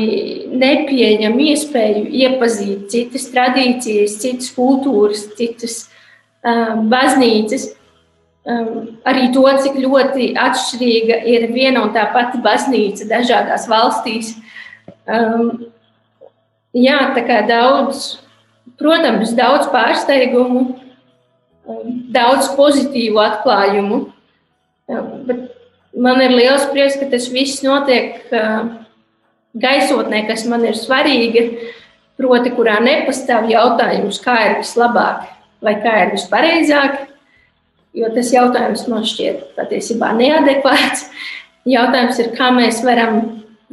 nepieņem 0.52 1.38
iespēju 1.48 2.04
iepazīt 2.12 2.90
citas 2.92 3.30
tradīcijas, 3.32 4.20
citas 4.20 4.52
kultūras, 4.56 5.30
citas 5.38 5.86
uh, 6.44 6.76
baznīcas. 6.92 7.72
Um, 8.44 8.98
arī 9.08 9.30
to, 9.32 9.46
cik 9.64 9.78
ļoti 9.80 10.34
atšķirīga 10.36 11.22
ir 11.32 11.46
viena 11.56 11.86
un 11.86 11.94
tā 11.96 12.10
pati 12.12 12.42
baznīca 12.44 13.06
dažādās 13.08 13.70
valstīs. 13.72 14.34
Um, 15.08 15.70
jā, 16.76 16.98
tā 17.16 17.24
kā 17.24 17.38
daudz, 17.48 18.18
protams, 18.76 19.32
daudz 19.38 19.70
pārsteigumu, 19.72 20.64
um, 21.64 21.94
daudz 22.12 22.50
pozitīvu 22.58 23.22
atklājumu. 23.24 24.02
Um, 24.92 25.32
man 25.96 26.20
ir 26.26 26.36
liels 26.36 26.68
prieks, 26.74 27.00
ka 27.00 27.08
tas 27.16 27.30
viss 27.32 27.64
notiek 27.64 28.28
uh, 28.36 28.74
gaisotnē, 29.56 30.26
kas 30.28 30.44
man 30.52 30.68
ir 30.68 30.76
svarīga, 30.76 31.48
proti, 32.20 32.52
kurā 32.60 32.82
nepastāv 32.84 33.48
jautājums, 33.56 34.20
kā 34.20 34.36
ir 34.50 34.60
vislabāk 34.66 35.32
vai 35.64 35.78
kā 35.80 35.96
ir 36.04 36.16
vispareizāk 36.18 37.13
jo 37.94 38.10
tas 38.16 38.34
jautājums 38.34 38.88
man 38.92 39.06
šķiet 39.08 39.54
patiesībā 39.58 40.14
neadekvāts. 40.18 41.08
Jautājums 41.70 42.18
ir, 42.20 42.34
kā 42.36 42.50
mēs 42.52 42.82
varam 42.84 43.22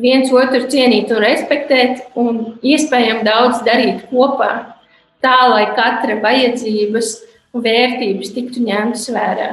viens 0.00 0.30
otru 0.32 0.62
cienīt 0.70 1.10
un 1.10 1.24
respektēt, 1.24 2.04
un 2.18 2.60
iespējams 2.62 3.26
daudz 3.26 3.64
darīt 3.66 4.04
kopā, 4.12 4.52
tā 5.24 5.36
lai 5.50 5.66
katra 5.76 6.20
vajadzības 6.22 7.16
un 7.56 7.64
vērtības 7.64 8.32
tiktu 8.36 8.62
ņemtas 8.68 9.08
vērā. 9.14 9.50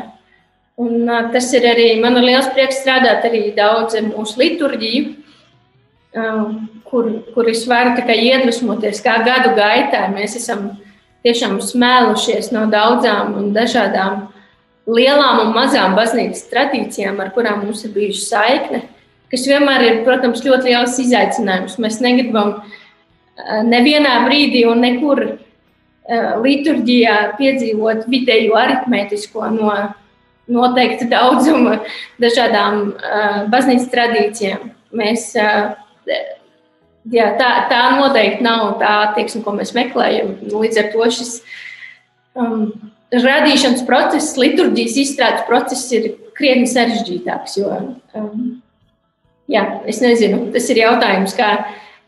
Un, 0.78 1.10
tas 1.34 1.48
ir 1.58 1.66
arī 1.66 1.88
man 1.98 2.20
ir 2.20 2.28
liels 2.28 2.52
prieks 2.54 2.84
strādāt 2.84 3.26
arī 3.26 3.48
daudz 3.58 3.98
ar 3.98 4.06
mūsu 4.12 4.38
liturģiju, 4.44 5.16
kur, 6.88 7.10
kur 7.34 7.50
es 7.50 7.64
varu 7.70 7.96
tikai 7.98 8.20
iedvesmoties, 8.30 9.02
kā 9.02 9.18
gadu 9.26 9.56
gaitā 9.58 10.06
mēs 10.14 10.38
esam 10.38 10.70
tiešām 11.26 11.58
smēlušies 11.66 12.52
no 12.54 12.68
daudzām 12.70 13.34
un 13.42 13.50
dažādām 13.58 14.28
lielām 14.88 15.42
un 15.44 15.54
mazām 15.56 15.96
baznīcas 15.98 16.48
tradīcijām, 16.52 17.20
ar 17.20 17.34
kurām 17.36 17.66
mums 17.66 17.84
ir 17.86 17.94
bijusi 17.96 18.24
saikne, 18.30 18.84
kas 19.32 19.44
vienmēr 19.50 19.86
ir, 19.86 20.00
protams, 20.08 20.44
ļoti 20.46 20.72
liels 20.72 20.96
izaicinājums. 21.04 21.78
Mēs 21.84 22.00
negribam 22.04 22.56
eh, 22.62 23.62
nevienā 23.68 24.22
brīdī 24.26 24.64
un 24.70 24.84
nekur 24.86 25.24
eh, 25.28 26.32
liturģijā 26.44 27.18
piedzīvot 27.40 28.08
vidēju 28.12 28.56
aritmētisko 28.56 29.52
no 29.58 29.76
noteikta 30.48 31.10
daudzuma 31.12 31.82
dažādām 32.24 32.84
eh, 32.96 33.40
baznīcas 33.52 33.92
tradīcijām. 33.92 34.72
Mēs, 34.98 35.34
jā, 37.12 37.26
tā, 37.36 37.50
tā 37.68 37.82
noteikti 37.98 38.46
nav 38.46 38.78
tā 38.80 38.94
attieksme, 39.10 39.42
ko 39.44 39.52
mēs 39.58 39.74
meklējam. 39.76 40.38
Līdz 40.48 40.80
ar 40.80 40.88
to 40.94 41.10
šis 41.12 41.34
um, 42.40 42.70
radīšanas 43.14 43.84
process, 43.88 44.36
liturģijas 44.40 44.98
izstrādes 45.04 45.46
process 45.48 45.92
ir 45.96 46.10
krietni 46.38 46.68
sarežģītāks. 46.70 47.58
Jo, 47.62 47.72
um, 48.18 48.48
jā, 49.52 49.64
es 49.90 50.02
nezinu, 50.04 50.48
tas 50.54 50.68
ir 50.74 50.82
jautājums, 50.84 51.36
kā, 51.38 51.52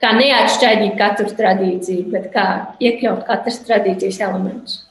kā 0.01 0.11
neatšķaidīt 0.17 0.97
katru 0.99 1.31
tradīciju, 1.37 2.09
bet 2.13 2.29
kā 2.35 2.47
iekļaut 2.83 3.25
katras 3.29 3.61
tradīcijas 3.67 4.21
elementus. 4.27 4.83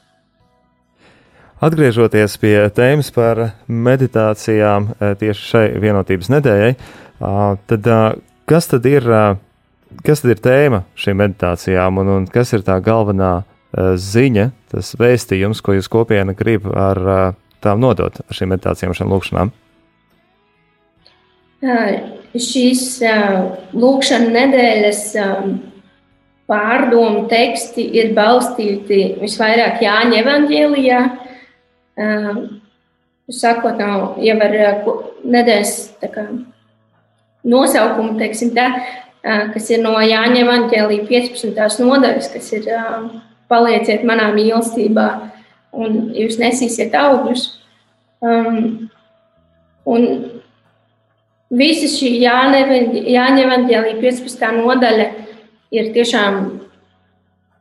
Atgriežoties 1.59 2.37
pie 2.39 2.55
tēmas 2.71 3.09
par 3.11 3.49
meditācijām 3.67 4.93
eh, 4.93 5.15
tieši 5.19 5.47
šai 5.49 5.65
vienotības 5.83 6.31
nedēļai, 6.37 6.73
tad 7.67 7.89
kas 8.49 8.71
tad 8.71 8.87
ir, 8.87 9.05
kas 10.07 10.23
tad 10.23 10.33
ir 10.37 10.43
tēma 10.43 10.85
šīm 10.95 11.19
meditācijām 11.19 11.99
un, 11.99 12.13
un 12.15 12.29
kas 12.31 12.55
ir 12.55 12.63
tā 12.63 12.79
galvenā 12.85 13.41
ziņa, 13.77 14.51
tas 14.73 14.95
vēstījums, 14.97 15.61
ko 15.65 15.77
jūs 15.77 15.91
kopiena 15.93 16.35
grib 16.37 16.69
ar 16.73 17.01
eh, 17.15 17.25
tām 17.65 17.83
nodot, 17.83 18.21
ar 18.25 18.37
šīm 18.37 18.55
meditācijām, 18.55 18.95
šīm 18.97 19.13
lūkšanām? 19.13 19.53
Šīs 22.39 22.83
lūkšana 23.75 24.29
nedēļas 24.31 25.01
pārdomu 26.49 27.25
teksti 27.29 27.83
ir 27.99 28.13
balstīti 28.15 29.01
visvairāk 29.19 29.83
Jāņa 29.83 30.21
evangēlijā. 30.23 31.01
Sakot, 33.29 33.83
nav 33.83 34.21
jau 34.23 34.37
ar 34.47 34.55
nedēļas 35.35 35.75
kā, 36.15 36.29
nosaukumu, 37.43 38.15
teiksim 38.23 38.55
tā, 38.57 38.69
kas 39.25 39.67
ir 39.75 39.83
no 39.83 39.99
Jāņa 39.99 40.45
evangēlija 40.47 41.09
15. 41.11 41.83
nodaļas, 41.83 42.31
kas 42.37 42.53
ir 42.55 42.71
palieciet 43.49 44.05
manā 44.09 44.29
mīlestībā, 44.37 45.07
un 45.73 45.99
jūs 46.17 46.39
nesīsiet 46.41 46.95
augļus. 46.97 47.47
Um, 48.25 48.89
un 49.89 50.07
visa 51.55 51.89
šī 51.93 52.15
Jāņa 52.23 53.45
evanģēlija 53.45 54.01
15. 54.01 54.49
nodaļa 54.59 55.11
ir 55.75 55.93
tiešām 55.95 56.41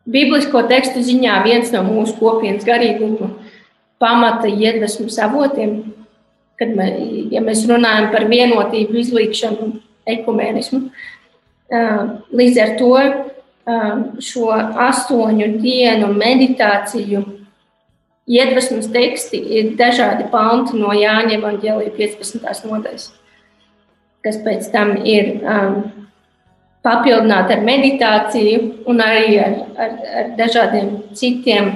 biblisko 0.07 0.63
tekstu 0.71 1.03
ziņā 1.03 1.41
viens 1.45 1.71
no 1.75 1.83
mūsu 1.87 2.15
kopienas 2.19 2.65
garīguma 2.67 3.33
pamata 4.01 4.49
iedvesmas 4.49 5.19
avotiem. 5.23 5.79
Kad 6.57 6.71
mē, 6.73 6.87
ja 7.29 7.41
mēs 7.45 7.67
runājam 7.69 8.07
par 8.09 8.23
vienotību, 8.31 8.95
izlīkšanu, 8.97 9.67
ekumēnismu, 10.09 10.79
uh, 10.89 11.99
līdz 12.33 12.61
ar 12.63 12.71
to 12.79 12.93
šo 14.23 14.51
astoņu 14.87 15.49
dienu 15.59 16.13
meditāciju 16.15 17.23
iedvesmas 18.27 18.87
teksti 18.91 19.39
ir 19.59 19.69
dažādi 19.79 20.27
panti 20.31 20.79
no 20.79 20.93
Jāņa 20.95 21.37
Evangelija 21.39 21.93
15. 21.95 22.67
nodaļas, 22.67 23.09
kas 24.23 24.39
pēc 24.43 24.69
tam 24.71 24.95
ir 25.03 25.37
um, 25.43 25.79
papildināti 26.83 27.55
ar 27.57 27.63
meditāciju 27.67 28.87
un 28.87 29.03
arī 29.03 29.39
ar, 29.43 29.57
ar, 29.75 29.97
ar 30.21 30.29
dažādiem 30.39 30.91
citiem 31.15 31.73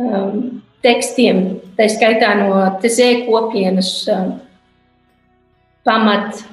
um, 0.00 0.60
tekstiem, 0.84 1.46
tā 1.78 1.88
skaitā 1.92 2.34
no 2.40 2.60
Tezē 2.82 3.26
kopienas 3.28 3.92
um, 4.12 4.36
pamat 5.86 6.44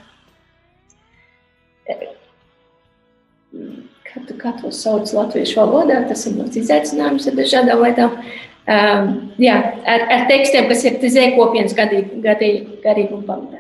kā 4.39 4.53
to 4.61 4.71
sauc 4.73 5.11
latviešu 5.13 5.59
valodā, 5.59 6.03
tas 6.09 6.25
ir 6.27 6.37
mums 6.37 6.57
izaicinājums 6.59 7.27
ar 7.29 7.37
dažādām 7.39 7.83
lietām. 7.83 8.17
Um, 8.63 9.09
jā, 9.43 9.57
ar, 9.83 10.05
ar 10.15 10.25
tekstiem, 10.29 10.69
kas 10.69 10.85
ir 10.87 11.01
tizē 11.01 11.33
kopienas 11.35 11.75
garīguma 11.75 13.25
pamatā. 13.27 13.59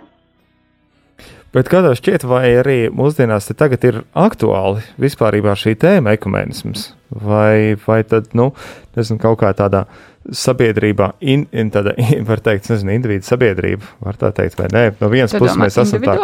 Bet 1.53 1.67
kā 1.69 1.83
tev 1.85 1.93
šķiet, 1.99 2.23
vai 2.25 2.47
arī 2.57 2.77
mūsdienās 2.89 3.51
tagad 3.53 3.83
ir 3.85 3.99
aktuāli 4.17 4.81
vispār 4.97 5.37
šī 5.37 5.75
tēma 5.77 6.15
ekumēnisms? 6.17 6.87
Vai, 7.13 7.75
vai 7.83 7.99
tad, 8.09 8.31
nu, 8.33 8.55
nezinu, 8.97 9.19
kaut 9.21 9.37
kā 9.43 9.51
tādā 9.53 9.83
sabiedrībā, 10.31 11.09
in, 11.19 11.45
in 11.51 11.69
tāda, 11.73 11.93
in, 12.15 12.23
var 12.27 12.39
teikt, 12.43 12.69
nezinu, 12.71 12.93
individu 12.95 13.27
sabiedrība, 13.27 13.87
var 14.03 14.17
tā 14.19 14.31
teikt, 14.35 14.55
vai 14.59 14.69
nē, 14.71 14.83
no 15.01 15.09
vienas 15.11 15.35
puses 15.35 15.57
mēs 15.59 15.77
esam 15.81 16.03
tā. 16.03 16.15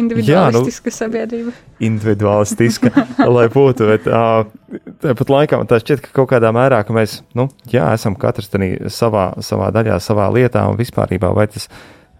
Individualistiska 0.00 0.90
jā, 0.90 0.92
nu, 0.92 0.96
sabiedrība. 0.98 1.54
Individualistiska, 1.86 2.92
lai 3.36 3.46
būtu, 3.52 3.88
bet 3.92 4.08
uh, 4.10 4.48
tāpat 5.04 5.32
laikā 5.36 5.60
man 5.62 5.70
tā 5.70 5.80
šķiet, 5.82 6.04
ka 6.06 6.14
kaut 6.20 6.30
kādā 6.34 6.50
mērā, 6.56 6.82
ka 6.86 6.96
mēs, 6.96 7.20
nu, 7.38 7.48
jā, 7.72 7.88
esam 7.94 8.18
katrs 8.18 8.50
savā, 8.94 9.28
savā 9.46 9.70
daļā, 9.74 10.00
savā 10.02 10.28
lietā 10.34 10.66
un 10.70 10.78
vispārībā, 10.80 11.30
vai 11.36 11.46
tas, 11.52 11.70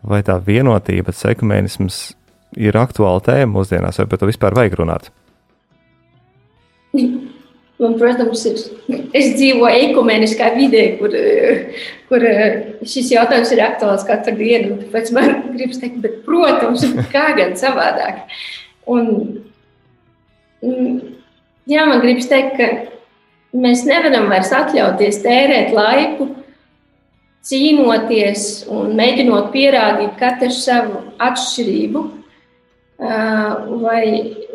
vai 0.06 0.22
tā 0.26 0.38
vienotība, 0.42 1.10
tas 1.10 1.26
ekumēnisms 1.34 2.02
ir 2.56 2.78
aktuāla 2.78 3.24
tēma 3.26 3.58
mūsdienās, 3.58 3.98
vai 4.02 4.10
par 4.10 4.22
to 4.22 4.30
vispār 4.30 4.56
vajag 4.56 4.78
runāt? 4.78 5.10
Man, 7.78 7.98
protams, 8.00 8.44
ir. 8.48 8.60
Es 9.16 9.34
dzīvoju 9.36 9.90
ekumeniskā 9.90 10.50
vidē, 10.56 10.84
kur, 11.00 11.12
kur 12.08 12.24
šis 12.86 13.10
jautājums 13.12 13.52
ir 13.52 13.62
aktuāls 13.64 14.06
katru 14.08 14.36
dienu. 14.38 14.78
Tāpēc 14.84 15.12
man 15.16 15.34
gribas 15.56 15.80
teikt, 15.82 16.00
bet, 16.04 16.22
protams, 16.28 16.86
kā 17.14 17.28
gan 17.38 17.56
savādāk. 17.60 18.24
Un, 18.88 19.10
jā, 21.68 21.84
man 21.88 22.00
gribas 22.04 22.30
teikt, 22.32 22.56
ka 22.56 23.60
mēs 23.60 23.84
nevaram 23.88 24.28
vairs 24.32 24.52
atļauties 24.56 25.22
tērēt 25.24 25.72
laiku 25.76 26.30
cīnoties 27.46 28.66
un 28.72 28.96
mēģinot 28.98 29.52
pierādīt 29.52 30.16
katru 30.18 30.50
savu 30.54 31.02
atšķirību 31.22 32.02
vai, 32.98 34.02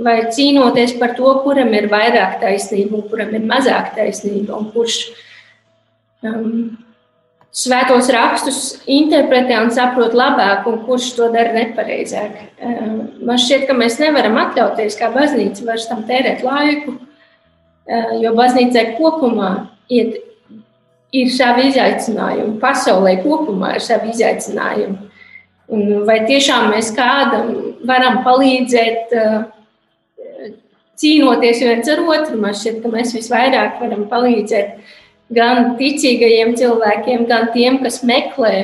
vai 0.04 0.18
cīnoties 0.34 0.96
par 1.00 1.16
to, 1.18 1.34
kuram 1.46 1.74
ir 1.78 1.90
vairāk 1.92 2.40
taisnība 2.42 3.00
un 3.00 3.10
kuram 3.10 3.34
ir 3.38 3.44
mazāk 3.48 3.94
taisnība, 3.98 4.58
un 4.58 4.72
kurš 4.74 4.98
um, 6.28 6.56
svētos 7.52 8.10
rakstus 8.14 8.62
interpretē 8.90 9.60
un 9.62 9.72
saprot 9.76 10.16
labāk, 10.18 10.66
un 10.72 10.82
kurš 10.88 11.12
to 11.18 11.30
dara 11.34 11.54
nepareizāk. 11.58 12.42
Um, 12.64 12.98
man 13.28 13.40
šķiet, 13.42 13.68
ka 13.70 13.78
mēs 13.78 14.00
nevaram 14.02 14.40
atļauties, 14.42 14.98
kā 15.00 15.12
baznīca, 15.14 15.68
vairs 15.68 15.88
tam 15.92 16.04
tērēt 16.10 16.44
laiku, 16.48 16.98
uh, 16.98 18.12
jo 18.24 18.36
baznīcai 18.38 18.92
kopumā 18.98 19.54
iet, 19.92 20.20
ir 21.12 21.32
savi 21.36 21.68
izaicinājumi, 21.70 22.58
pasaulē 22.62 23.18
kopumā 23.24 23.76
ir 23.76 23.84
savi 23.84 24.14
izaicinājumi. 24.16 25.10
Un 25.72 26.06
vai 26.08 26.22
tiešām 26.28 26.72
mēs 26.74 26.92
kādam 26.96 27.52
varam 27.88 28.22
palīdzēt, 28.26 29.14
eh, 29.16 29.44
cīnoties 31.02 31.62
viens 31.66 31.90
ar 31.92 32.04
otru? 32.06 32.40
Man 32.42 32.56
šķiet, 32.58 32.82
ka 32.84 32.92
mēs 32.94 33.16
visvairāk 33.18 33.82
varam 33.82 34.06
palīdzēt 34.12 34.78
gan 35.36 35.76
ticīgajiem 35.80 36.56
cilvēkiem, 36.60 37.26
gan 37.30 37.50
tiem, 37.56 37.80
kas 37.84 38.02
meklē, 38.08 38.56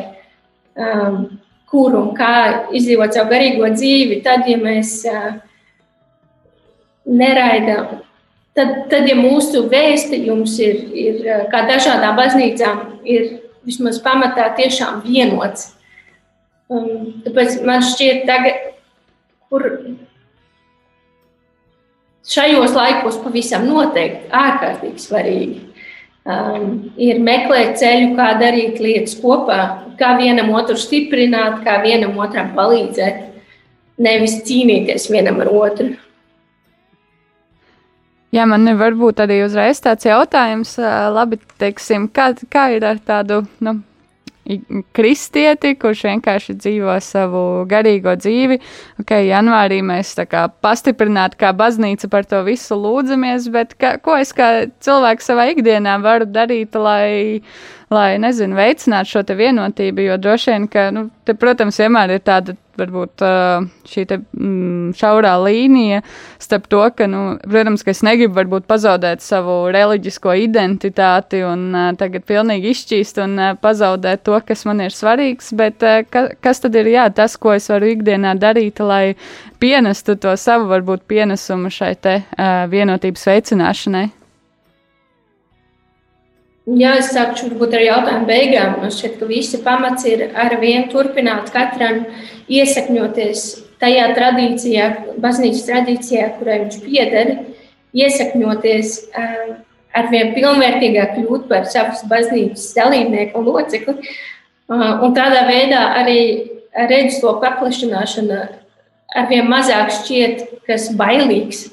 um, 0.76 1.22
kur 1.68 1.96
un 2.00 2.12
kā 2.18 2.68
izdzīvot 2.76 3.16
savu 3.16 3.32
garīgo 3.34 3.72
dzīvi. 3.76 4.22
Tad, 4.26 4.48
ja 4.48 4.60
mēs 4.62 5.00
uh, 5.12 5.32
neraidām, 7.08 8.04
tad, 8.58 8.76
tad, 8.92 9.08
ja 9.08 9.16
mūsu 9.20 9.66
vēstījums 9.72 10.60
ir, 10.64 10.84
ir 11.08 11.26
kā 11.52 11.66
dažādām 11.70 12.20
baznīcām, 12.20 12.86
ir 13.08 13.34
vismaz 13.68 14.00
pamatā 14.04 14.52
tiešām 14.60 15.02
vienots 15.08 15.74
Um, 16.68 17.22
tāpēc 17.24 17.62
man 17.64 17.84
šķiet, 17.86 18.26
tagad, 18.28 18.74
kur 19.48 19.64
šajos 22.28 22.76
laikos 22.76 23.20
pavisam 23.24 23.68
noteikti 23.70 24.32
ārkārtīgi 24.36 25.04
svarīgi 25.04 25.62
um, 26.28 26.68
ir 27.00 27.22
meklēt 27.24 27.78
ceļu, 27.82 28.12
kā 28.18 28.34
darīt 28.42 28.82
lietas 28.84 29.16
kopā, 29.22 29.62
kā 30.00 30.16
vienam 30.20 30.52
otru 30.56 30.78
stiprināt, 30.80 31.62
kā 31.66 31.80
vienam 31.86 32.18
otram 32.20 32.52
palīdzēt, 32.58 33.24
nevis 34.04 34.42
cīnīties 34.48 35.10
vienam 35.14 35.42
ar 35.44 35.52
otru. 35.54 35.94
Jā, 38.36 38.44
man 38.46 38.68
ir 38.68 38.76
varbūt 38.78 39.22
arī 39.24 39.40
uzreiz 39.46 39.80
tāds 39.82 40.06
jautājums, 40.06 40.76
labi, 41.16 41.40
teiksim, 41.62 42.10
kā, 42.12 42.34
kā 42.52 42.68
ir 42.76 42.84
ar 42.86 43.00
tādu, 43.00 43.46
nu, 43.64 43.80
kristieti, 44.96 45.74
kurš 45.80 46.04
vienkārši 46.08 46.56
dzīvo 46.58 46.96
savu 47.04 47.44
garīgo 47.70 48.14
dzīvi. 48.20 48.60
Ok, 49.02 49.14
janvārī 49.28 49.80
mēs 49.86 50.14
tā 50.18 50.28
kā 50.30 50.48
pastiprināti 50.64 51.40
kā 51.42 51.54
baznīca 51.58 52.10
par 52.12 52.28
to 52.30 52.44
visu 52.48 52.78
lūdzamies, 52.80 53.50
bet 53.54 53.76
ka, 53.80 53.98
ko 54.04 54.18
es 54.20 54.34
kā 54.36 54.68
cilvēks 54.84 55.32
savā 55.32 55.50
ikdienā 55.54 55.98
varu 56.04 56.30
darīt, 56.30 56.78
lai, 56.80 57.42
lai 57.94 58.10
nezinu, 58.22 58.58
veicinātu 58.58 59.16
šo 59.16 59.26
te 59.28 59.38
vienotību, 59.38 60.08
jo 60.08 60.22
droši 60.22 60.54
vien, 60.54 60.70
ka, 60.72 60.90
nu, 60.96 61.08
te, 61.28 61.36
protams, 61.38 61.80
vienmēr 61.84 62.18
ir 62.18 62.24
tāda 62.26 62.58
varbūt 62.80 63.24
šī 63.88 64.06
te, 64.10 64.20
mm, 64.38 64.94
šaurā 64.98 65.34
līnija 65.44 66.02
starp 66.42 66.68
to, 66.72 66.82
ka, 66.98 67.08
nu, 67.12 67.22
protams, 67.44 67.86
ka 67.86 67.94
es 67.94 68.04
negribu 68.06 68.38
varbūt 68.38 68.68
pazaudēt 68.70 69.24
savu 69.26 69.60
reliģisko 69.74 70.36
identitāti 70.44 71.44
un 71.48 71.70
tagad 72.00 72.28
pilnīgi 72.30 72.74
izšķīst 72.74 73.22
un 73.24 73.40
pazaudēt 73.62 74.26
to, 74.28 74.38
kas 74.48 74.66
man 74.70 74.84
ir 74.86 74.96
svarīgs, 74.96 75.54
bet 75.58 75.84
ka, 76.12 76.28
kas 76.44 76.64
tad 76.64 76.78
ir, 76.80 76.92
jā, 76.94 77.08
tas, 77.14 77.38
ko 77.42 77.56
es 77.58 77.70
varu 77.72 77.94
ikdienā 77.94 78.36
darīt, 78.40 78.82
lai 78.84 79.16
pienestu 79.62 80.18
to 80.22 80.36
savu, 80.38 80.70
varbūt, 80.74 81.08
pienesumu 81.10 81.72
šai 81.74 81.96
te 82.02 82.20
vienotības 82.72 83.30
veicināšanai? 83.32 84.08
Jā, 86.68 86.98
es 87.00 87.14
sākšu 87.16 87.46
varbūt 87.48 87.78
ar 87.78 87.84
jautājumu 87.86 88.28
beigām. 88.28 88.74
Man 88.82 88.92
šķiet, 88.92 89.14
ka 89.22 89.28
visi 89.30 89.62
pamats 89.64 90.04
ir 90.10 90.26
ar 90.36 90.58
vienu 90.60 90.90
turpināt 90.92 91.48
katram 91.54 92.02
iesakņoties 92.52 93.44
tajā 93.80 94.10
tradīcijā, 94.18 94.88
baznīcas 95.24 95.64
tradīcijā, 95.70 96.26
kurai 96.36 96.58
viņš 96.66 96.82
pieder, 96.84 97.32
iesakņoties 97.96 98.98
eh, 99.16 99.54
ar 99.96 100.10
vien 100.12 100.34
pilnvērtīgāk 100.36 101.14
kļūt 101.16 101.46
par 101.48 101.70
savas 101.72 102.04
baznīcas 102.12 102.68
dalībnieku 102.76 103.40
un 103.40 103.48
locekli. 103.48 103.96
Eh, 104.04 104.92
un 105.08 105.16
tādā 105.16 105.46
veidā 105.48 105.86
arī 106.02 106.20
redzes 106.76 107.22
to 107.24 107.32
paplašināšana 107.46 108.42
ar 109.16 109.32
vien 109.32 109.48
mazāk 109.48 109.96
šķiet, 110.02 110.44
kas 110.68 110.92
bailīgs, 111.00 111.70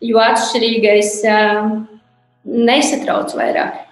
jo 0.00 0.24
atšķirīgais 0.24 1.14
eh, 1.28 1.62
nesatrauc 2.72 3.36
vairāk. 3.36 3.89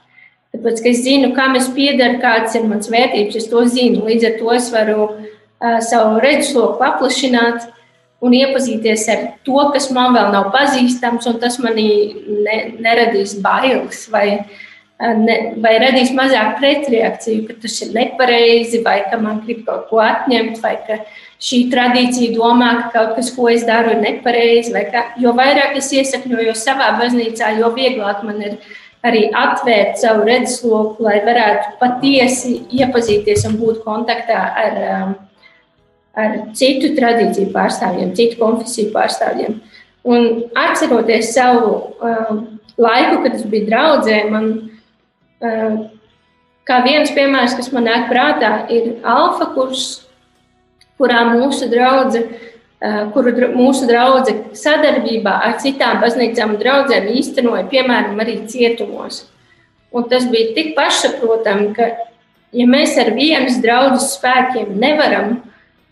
Tāpēc, 0.58 0.80
ka 0.82 0.90
es 0.90 1.02
zinu, 1.04 1.30
kam 1.36 1.54
es 1.54 1.68
piedaru, 1.70 2.18
kādas 2.18 2.56
ir 2.58 2.64
manas 2.66 2.90
vērtības, 2.90 3.36
es 3.38 3.46
to 3.46 3.62
zinu. 3.70 4.02
Līdz 4.08 4.24
ar 4.26 4.38
to 4.40 4.54
es 4.56 4.70
varu 4.74 4.96
uh, 5.06 5.76
savu 5.86 6.18
redzesloku 6.24 6.80
paplašināt 6.80 7.68
un 8.18 8.34
iepazīties 8.34 9.04
ar 9.14 9.20
to, 9.46 9.60
kas 9.74 9.86
man 9.94 10.16
vēl 10.16 10.32
nav 10.34 10.48
pazīstams, 10.54 11.28
un 11.30 11.38
tas 11.38 11.60
manī 11.62 11.90
ne, 12.26 12.56
neradīs 12.82 13.36
bailes 13.44 14.00
vai, 14.10 14.24
uh, 14.40 15.12
ne, 15.20 15.36
vai 15.62 15.76
radīs 15.84 16.10
mazāk 16.16 16.58
pretreakciju, 16.58 17.46
ka 17.46 17.56
tas 17.62 17.78
ir 17.86 17.94
nepareizi, 17.94 18.82
vai 18.82 18.98
ka 19.06 19.20
man 19.22 19.38
grib 19.46 19.62
kaut 19.68 19.86
ko 19.92 20.02
atņemt, 20.02 20.58
vai 20.64 20.74
ka 20.88 20.98
šī 21.38 21.68
tradīcija 21.70 22.34
domā, 22.34 22.72
ka 22.80 22.90
kaut 22.96 23.14
kas, 23.20 23.30
ko 23.36 23.46
es 23.52 23.62
daru, 23.68 23.94
ir 23.94 24.02
nepareizi. 24.02 24.74
Ka, 24.90 25.06
jo 25.22 25.38
vairāk 25.38 25.78
es 25.78 25.94
iesakņojos 25.94 26.66
savā 26.66 26.90
baznīcā, 26.98 27.54
jo 27.62 27.70
vieglāk 27.78 28.26
man 28.26 28.42
ir 28.42 28.58
arī 29.06 29.28
atvērt 29.36 29.98
savu 30.00 30.26
redzesloku, 30.26 31.02
lai 31.04 31.18
varētu 31.26 31.76
patiesi 31.80 32.54
iepazīties 32.80 33.46
un 33.48 33.58
būt 33.60 33.82
kontaktā 33.84 34.38
ar, 34.64 34.78
um, 34.94 35.12
ar 36.18 36.38
citu 36.58 36.94
tradīciju 36.96 37.52
pārstāvjiem, 37.54 38.14
citu 38.18 38.40
konfesiju 38.40 38.92
pārstāvjiem. 38.96 39.60
Un 40.08 40.26
atceroties 40.58 41.32
savu 41.36 41.70
um, 42.00 42.42
laiku, 42.80 43.22
kad 43.24 43.38
es 43.38 43.46
biju 43.46 43.68
draudzē, 43.68 44.18
man 44.32 44.50
um, 45.44 45.78
kā 46.68 46.82
viens 46.86 47.12
piemērs, 47.14 47.56
kas 47.58 47.70
man 47.74 47.86
nāk 47.88 48.10
prātā, 48.10 48.52
ir 48.72 48.98
alfa 49.06 49.52
kurs, 49.54 49.86
kurā 50.98 51.22
mūsu 51.30 51.68
draudzene 51.70 52.46
kuru 53.14 53.32
mūsu 53.56 53.88
draudzene 53.88 54.54
sadarbībā 54.54 55.32
ar 55.48 55.56
citām 55.62 55.98
baznīcām 56.02 56.54
un 56.54 56.60
draugiem 56.60 57.08
īstenoja, 57.18 57.66
piemēram, 57.70 58.18
arī 58.22 58.38
cietumos. 58.50 59.24
Un 59.90 60.04
tas 60.10 60.28
bija 60.30 60.52
tik 60.54 60.74
pašsaprotami, 60.76 61.72
ka, 61.74 61.88
ja 62.54 62.66
mēs 62.68 62.94
ar 63.00 63.10
vienas 63.16 63.58
draudzes 63.64 64.12
spēkiem 64.18 64.76
nevaram 64.78 65.38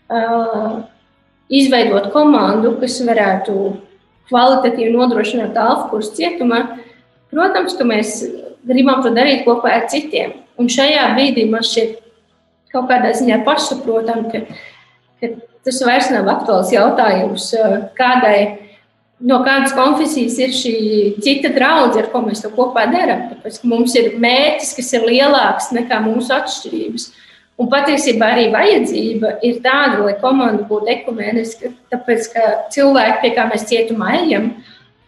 uh, 0.07 0.85
izveidot 1.49 2.11
komandu, 2.13 2.77
kas 2.79 2.99
varētu 3.03 3.57
kvalitatīvi 4.29 4.93
nodrošināt 4.93 5.57
alfkurs 5.59 6.13
cietumā, 6.15 6.61
protams, 7.31 7.75
ka 7.75 7.87
mēs 7.87 8.21
gribam 8.67 9.03
to 9.03 9.11
darīt 9.15 9.43
kopā 9.47 9.75
ar 9.75 9.87
citiem. 9.91 10.37
Un 10.57 10.71
šajā 10.71 11.03
brīdī 11.15 11.45
man 11.49 11.65
šķiet 11.65 11.99
kaut 12.71 12.87
kādā 12.89 13.11
ziņā 13.17 13.41
pašsaprotami, 13.47 14.31
ka, 14.31 14.57
ka 15.21 15.33
tas 15.67 15.83
vairs 15.83 16.07
nav 16.13 16.29
aktuāls 16.31 16.71
jautājums, 16.71 17.51
kādai 17.99 18.39
no 19.19 19.41
kādas 19.45 19.73
konfesijas 19.75 20.37
ir 20.41 20.53
šī 20.55 20.73
cita 21.23 21.51
draudzene, 21.55 22.05
ar 22.05 22.11
ko 22.13 22.21
mēs 22.25 22.43
to 22.43 22.51
kopā 22.55 22.85
darām. 22.91 23.27
Tāpēc 23.31 23.61
mums 23.67 23.95
ir 23.99 24.13
mērķis, 24.21 24.75
kas 24.77 24.93
ir 24.95 25.07
lielāks 25.09 25.71
nekā 25.75 25.99
mūsu 26.05 26.35
atšķirības. 26.37 27.07
Un 27.57 27.71
patiesībā 27.71 28.27
arī 28.35 28.49
vajadzība 28.53 29.39
ir 29.45 29.57
tāda, 29.63 30.03
lai 30.05 30.13
komanda 30.21 30.67
būtu 30.69 30.91
ekumeniska. 30.93 31.71
Tāpēc, 31.89 32.29
ka 32.35 32.43
cilvēki, 32.73 33.17
pie 33.23 33.31
kā 33.33 33.47
mēs 33.49 33.65
cietumā 33.71 34.13
ejam, 34.19 34.51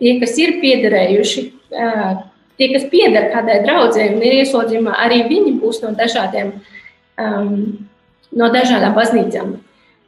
tie, 0.02 0.16
kas 0.24 0.34
ir 0.42 0.56
piederējuši, 0.64 1.46
tie, 1.70 2.72
kas 2.74 2.90
pieder 2.90 3.30
kādai 3.36 3.62
draudzēji 3.68 4.16
un 4.16 4.26
ir 4.26 4.40
ieslodzījumā, 4.42 4.98
arī 5.06 5.22
viņi 5.30 5.56
būs 5.62 5.84
no 5.86 5.94
dažādiem, 5.98 6.56
um, 7.22 7.54
no 8.34 8.50
dažādām 8.56 8.98
baznīcām. 8.98 9.60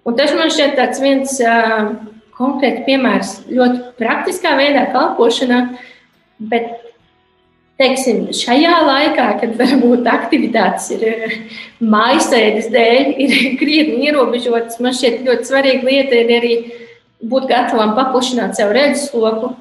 Un 0.07 0.17
tas 0.17 0.33
man 0.33 0.49
šķiet 0.49 0.77
tāds 0.79 1.01
viens 1.03 1.35
uh, 1.45 1.91
konkrēti 2.37 2.85
piemērs 2.87 3.35
ļoti 3.51 3.83
praktiskā 3.99 4.55
veidā 4.57 4.87
kalpošanā, 4.93 5.59
bet 6.51 6.71
teiksim, 7.81 8.27
šajā 8.35 8.75
laikā, 8.85 9.27
kad 9.41 9.55
varbūt 9.59 10.07
aktivitātes 10.09 10.89
ir 10.95 11.35
mājasēdes 11.81 12.69
dēļ, 12.73 13.11
ir 13.25 13.35
krietni 13.61 14.07
ierobežotas, 14.07 14.79
man 14.83 14.95
šķiet 14.97 15.25
ļoti 15.27 15.49
svarīga 15.49 15.89
lieta 15.89 16.21
ir 16.21 16.33
arī 16.37 16.53
būt 17.31 17.45
gatavam 17.49 17.93
paplašināt 17.97 18.57
savu 18.57 18.73
redzesloku, 18.77 19.51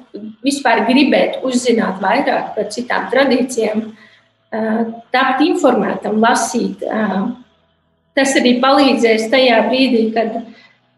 vispār 0.45 0.85
gribēt 0.87 1.41
uzzināt 1.45 2.01
vairāk 2.01 2.55
par 2.55 2.71
citām 2.73 3.05
tradīcijām, 3.13 3.83
tapt 5.13 5.43
informētam, 5.45 6.17
lasīt. 6.23 6.81
Eh, 8.11 8.19
tas 8.19 8.35
arī 8.35 8.59
palīdzēs 8.61 9.29
tajā 9.31 9.67
brīdī, 9.69 10.13
kad 10.13 10.41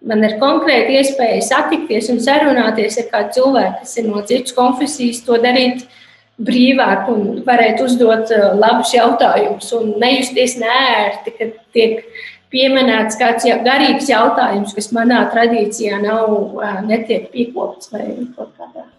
man 0.02 0.24
ir 0.24 0.38
konkrēti 0.40 0.98
iespēja 1.00 1.42
satikties 1.42 2.10
un 2.10 2.20
sarunāties 2.20 2.98
ar 2.98 3.10
kādu 3.12 3.34
cilvēku, 3.38 3.80
kas 3.82 3.98
ir 3.98 4.08
no 4.08 4.22
citas 4.22 4.54
konfesijas, 4.54 5.24
to 5.24 5.38
darīt 5.38 5.86
brīvāk 6.42 7.10
un 7.10 7.44
varēt 7.46 7.82
uzdot 7.82 8.32
uh, 8.34 8.54
labus 8.58 8.94
jautājumus 8.94 9.72
un 9.78 9.94
nejusties 10.02 10.58
nērti, 10.58 11.36
ka 11.38 11.50
tiek 11.72 12.02
pieminēts 12.50 13.18
kāds 13.18 13.46
garīgs 13.46 14.10
jautājums, 14.10 14.74
kas 14.74 14.92
manā 14.92 15.22
tradīcijā 15.32 16.02
nav, 16.02 16.34
uh, 16.58 16.82
netiek 16.82 17.30
piekopts 17.32 17.94
vai 17.94 18.08
kaut 18.36 18.52
kādā. 18.58 18.93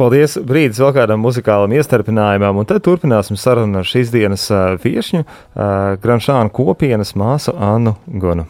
Paldies! 0.00 0.38
Brīdis 0.48 0.78
vēl 0.80 0.94
kādam 0.96 1.20
muzikālam 1.20 1.74
iestarpinājumam, 1.76 2.62
un 2.62 2.68
tad 2.68 2.80
turpināsim 2.86 3.36
sarunu 3.36 3.82
ar 3.82 3.88
šīs 3.88 4.08
dienas 4.14 4.46
viešņu, 4.80 5.26
Granšānu 6.00 6.54
kopienas 6.56 7.12
māsu 7.20 7.52
Annu 7.52 7.98
Gonu. 8.22 8.48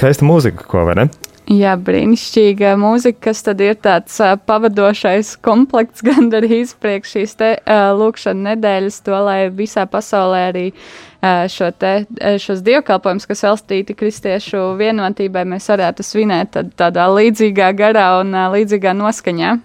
Skaista 0.00 0.24
mūzika, 0.24 0.64
ko 0.68 0.86
vai 0.88 0.96
ne? 0.96 1.10
Jā, 1.50 1.72
brīnišķīga 1.82 2.76
mūzika, 2.78 3.18
kas 3.26 3.42
tad 3.42 3.60
ir 3.64 3.74
tāds 3.82 4.14
uh, 4.22 4.36
pavadošais 4.46 5.34
komplekts 5.42 6.04
gandrīz 6.06 6.76
priekš 6.80 7.16
šīs 7.16 7.36
te 7.40 7.50
uh, 7.58 7.90
lūkšana 7.98 8.52
nedēļas, 8.52 9.00
to, 9.04 9.16
lai 9.26 9.38
visā 9.52 9.84
pasaulē 9.90 10.44
arī 10.52 10.64
uh, 10.70 11.44
šo 11.50 11.72
te, 11.74 11.92
uh, 12.06 12.38
šos 12.40 12.62
dievkalpojumus, 12.64 13.26
kas 13.28 13.44
veltīti 13.48 13.98
kristiešu 13.98 14.62
vienotībai, 14.78 15.42
mēs 15.52 15.68
varētu 15.72 16.06
svinēt 16.06 16.54
tad, 16.54 16.72
tādā 16.78 17.08
līdzīgā 17.10 17.72
garā 17.76 18.06
un 18.22 18.32
uh, 18.36 18.46
līdzīgā 18.54 18.94
noskaņā. 19.02 19.56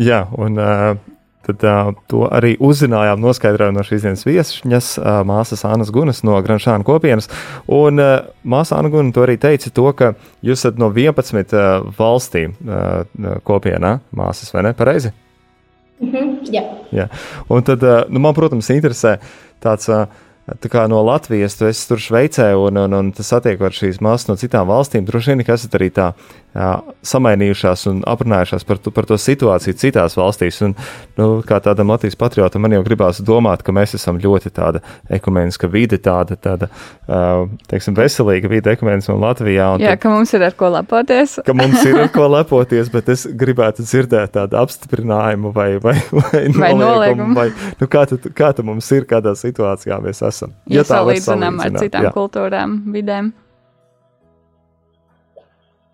Jā, 0.00 0.24
un 0.40 0.56
uh, 0.58 0.96
Tad 1.46 1.64
uh, 1.66 1.90
to 2.06 2.26
arī 2.30 2.52
uzzinājām, 2.62 3.18
noskaidrojām 3.22 3.74
no 3.74 3.82
šīs 3.86 4.04
dienas 4.06 4.22
viesņas, 4.26 4.90
uh, 5.00 5.20
māsas 5.26 5.64
Annas 5.66 5.90
Gunas 5.94 6.22
no 6.22 6.36
Granšāna 6.44 6.86
kopienas. 6.86 7.26
Un 7.66 7.98
uh, 7.98 8.28
māsa 8.46 8.78
Anna 8.78 8.92
Guna 8.92 9.10
to 9.14 9.24
arī 9.26 9.34
teica, 9.42 9.72
to, 9.74 9.88
ka 9.98 10.12
jūs 10.46 10.62
esat 10.62 10.78
no 10.78 10.92
11 10.94 11.56
uh, 11.58 11.88
valstīm 11.98 12.54
uh, 12.62 13.02
kopienā, 13.42 13.96
māsas, 14.14 14.54
vai 14.54 14.68
ne? 14.68 14.74
Pareizi? 14.78 15.10
Mm 16.02 16.10
-hmm, 16.12 16.52
jā. 16.54 16.62
jā. 16.92 17.08
Un 17.48 17.62
tad, 17.62 17.82
uh, 17.82 18.04
nu, 18.08 18.18
man, 18.18 18.34
protams, 18.34 18.70
interesē 18.70 19.18
tāds. 19.60 19.88
Uh, 19.88 20.06
Tā 20.42 20.66
kā 20.66 20.88
no 20.90 20.98
Latvijas, 21.06 21.54
tu 21.54 21.68
esi 21.68 21.84
tur 21.86 22.00
Šveicē, 22.02 22.48
un, 22.58 22.76
un, 22.76 22.94
un 22.98 23.10
tas 23.14 23.28
satiekot 23.30 23.76
šīs 23.76 24.00
māsas 24.02 24.26
no 24.26 24.34
citām 24.34 24.66
valstīm, 24.66 25.04
droši 25.06 25.30
vien, 25.30 25.44
ka 25.46 25.54
esat 25.54 25.76
arī 25.78 25.86
tā 25.94 26.08
samainījušās 26.52 27.86
un 27.88 28.02
aprunājušās 28.08 28.66
par, 28.68 28.80
par 28.92 29.06
to 29.08 29.16
situāciju 29.20 29.76
citās 29.80 30.16
valstīs. 30.18 30.60
Un, 30.66 30.74
nu, 31.16 31.28
kā 31.48 31.58
tādam 31.64 31.92
Latvijas 31.92 32.18
patriotam, 32.20 32.64
man 32.64 32.76
jau 32.76 32.82
gribās 32.84 33.22
domāt, 33.24 33.64
ka 33.64 33.72
mēs 33.74 33.96
esam 33.96 34.20
ļoti 34.20 34.52
tāda 34.52 34.82
ekumeniska 35.12 35.70
vide, 35.72 35.96
tāda, 36.02 36.36
tāda 36.36 36.68
teiksim, 37.72 37.96
veselīga 37.96 38.50
vide 38.52 38.74
ekumenismam 38.76 39.22
Latvijā. 39.22 39.70
Jā, 39.80 39.94
tad, 39.94 40.02
ka 40.04 40.12
mums 40.12 40.34
ir 40.36 40.44
ar 40.48 40.56
ko 40.58 40.72
lepoties. 40.76 41.38
ka 41.46 41.56
mums 41.56 41.80
ir 41.88 42.00
ar 42.04 42.12
ko 42.12 42.28
lepoties, 42.36 42.92
bet 42.92 43.08
es 43.12 43.24
gribētu 43.26 43.86
dzirdēt 43.86 44.36
tādu 44.36 44.60
apstiprinājumu 44.60 45.54
vai, 45.56 45.70
vai, 45.82 45.96
vai, 46.12 46.42
vai 46.58 46.72
noliegumu. 46.76 47.36
Vai, 47.38 47.48
nu, 47.80 47.88
kā, 47.88 48.04
tad, 48.10 48.28
kā 48.36 48.52
tad 48.56 48.68
mums 48.68 48.90
ir, 48.92 49.08
kādā 49.08 49.32
situācijā 49.38 50.02
mēs 50.04 50.20
esam? 50.28 50.52
Ja, 50.66 50.82
ja 50.82 50.88
salīdzinām 50.92 51.64
ar 51.64 51.80
citām 51.80 52.10
jā. 52.10 52.12
kultūrām, 52.16 52.82
vidēm. 52.92 53.32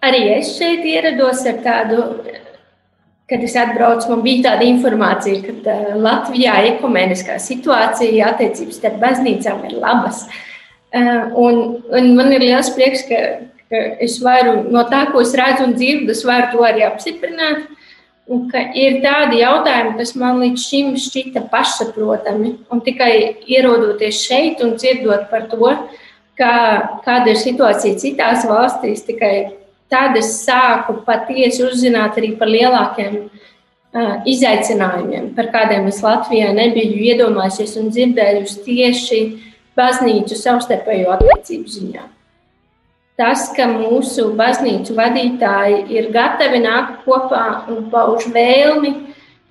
Arī 0.04 0.20
es 0.36 0.52
šeit 0.54 0.84
ierados 0.86 1.40
ar 1.50 1.56
tādu, 1.64 2.02
kad 3.28 3.42
es 3.42 3.56
atbraucu, 3.58 4.12
man 4.12 4.22
bija 4.22 4.52
tāda 4.52 4.66
informācija, 4.68 5.40
ka 5.42 5.54
uh, 5.74 5.96
Latvijā 5.98 6.54
ekumeniskā 6.70 7.40
situācija 7.42 8.30
attiecības 8.32 8.78
starp 8.78 9.00
baznīcām 9.02 9.66
ir 9.68 9.74
labas. 9.82 10.22
Uh, 10.94 11.26
un, 11.36 11.60
un 11.90 12.14
man 12.16 12.30
ir 12.32 12.46
liels 12.46 12.70
prieks, 12.76 13.02
ka, 13.10 13.18
ka 13.68 13.82
es 14.06 14.20
varu 14.22 14.62
no 14.70 14.86
tā, 14.88 15.08
ko 15.10 15.24
es 15.26 15.34
redzu 15.36 15.66
un 15.66 15.74
dzirdu, 15.74 16.14
es 16.14 16.22
varu 16.24 16.52
to 16.54 16.64
arī 16.70 16.86
apstiprināt. 16.86 17.66
Un 18.28 18.44
ir 18.76 18.98
tādi 19.00 19.40
jautājumi, 19.40 19.94
kas 19.98 20.10
man 20.20 20.38
līdz 20.42 20.62
šim 20.62 20.96
šķita 21.00 21.46
pašsaprotami. 21.48 22.58
Un 22.70 22.82
tikai 22.84 23.12
ierodoties 23.48 24.20
šeit 24.20 24.60
un 24.62 24.74
dzirdot 24.76 25.30
par 25.30 25.46
to, 25.48 25.70
kā, 26.38 26.56
kāda 27.06 27.32
ir 27.32 27.40
situācija 27.40 27.96
citās 27.98 28.44
valstīs, 28.46 29.06
tikai 29.08 29.32
tad 29.92 30.16
es 30.20 30.34
sāku 30.44 31.00
patiesi 31.06 31.64
uzzināt 31.66 32.18
arī 32.20 32.34
par 32.40 32.50
lielākiem 32.52 33.16
uh, 33.24 34.14
izaicinājumiem, 34.28 35.32
par 35.38 35.50
kādiem 35.54 35.88
es 35.92 36.02
Latvijā 36.04 36.52
nebiju 36.56 37.00
iedomājusies 37.12 37.78
un 37.80 37.90
dzirdējusi 37.94 38.62
tieši 38.68 39.24
baznīcu 39.78 40.38
savstarpējo 40.38 41.16
attiecību 41.16 41.76
ziņā 41.78 42.06
tas, 43.18 43.48
ka 43.56 43.66
mūsu 43.66 44.30
baznīcu 44.38 44.94
vadītāji 44.94 45.82
ir 45.96 46.10
gatavi 46.14 46.62
nākt 46.62 47.02
kopā 47.06 47.44
un 47.72 47.88
pauž 47.90 48.28
vēlmi 48.34 48.92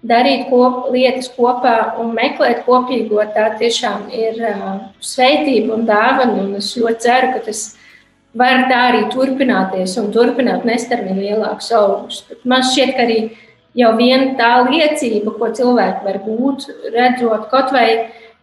darīt 0.07 0.47
kop, 0.51 0.87
lietas 0.93 1.27
kopā 1.35 1.75
un 1.99 2.13
meklēt 2.15 2.63
kopīgo, 2.67 3.19
tā 3.35 3.49
tiešām 3.59 4.07
ir 4.15 4.39
uh, 4.39 4.77
sveitība 5.03 5.75
un 5.75 5.87
dāvana. 5.89 6.37
Un 6.45 6.55
es 6.61 6.71
ļoti 6.79 7.03
ceru, 7.03 7.33
ka 7.33 7.43
tas 7.49 7.63
var 8.37 8.67
tā 8.71 8.83
arī 8.91 9.07
turpināties 9.13 9.97
un 10.01 10.11
turpināt 10.13 10.65
nest 10.67 10.91
ar 10.91 11.03
vien 11.05 11.19
lielākus 11.21 11.71
augļus. 11.73 12.23
Man 12.45 12.65
šķiet, 12.65 12.93
ka 12.97 13.05
arī 13.07 13.19
jau 13.77 13.91
viena 13.97 14.33
tā 14.39 14.51
liecība, 14.67 15.33
ko 15.37 15.51
cilvēki 15.55 16.05
var 16.05 16.21
būt, 16.25 16.69
redzot 16.93 17.49
kaut 17.51 17.73
vai 17.75 17.89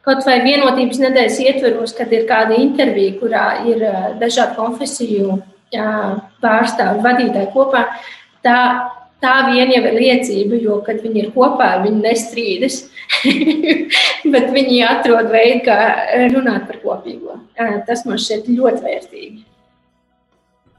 kaut 0.05 0.27
vai 0.29 0.40
vienotības 0.44 1.01
nedēļas 1.01 1.38
ietveros, 1.47 1.94
kad 1.97 2.12
ir 2.12 2.27
kāda 2.29 2.59
intervija, 2.61 3.16
kurā 3.20 3.47
ir 3.70 3.85
dažādu 4.20 4.59
konfesiju 4.59 5.38
pārstāvju 6.44 7.05
vadītāji 7.05 7.51
kopā. 7.55 7.87
Tā, 8.44 8.59
tā 9.25 9.35
vien 9.49 9.73
jau 9.73 9.81
ir 9.88 9.97
liecība, 9.97 10.59
jo, 10.61 10.77
kad 10.85 11.01
viņi 11.01 11.23
ir 11.23 11.31
kopā, 11.35 11.70
viņi 11.87 12.05
nestrīdas, 12.05 12.83
bet 14.35 14.53
viņi 14.53 14.85
atrod 14.90 15.33
veidu, 15.33 15.64
kā 15.70 15.79
runāt 16.37 16.68
par 16.68 16.83
kopīgo. 16.85 17.40
Tas 17.88 18.05
man 18.05 18.20
šķiet 18.20 18.53
ļoti 18.53 18.85
vērtīgi. 18.85 19.44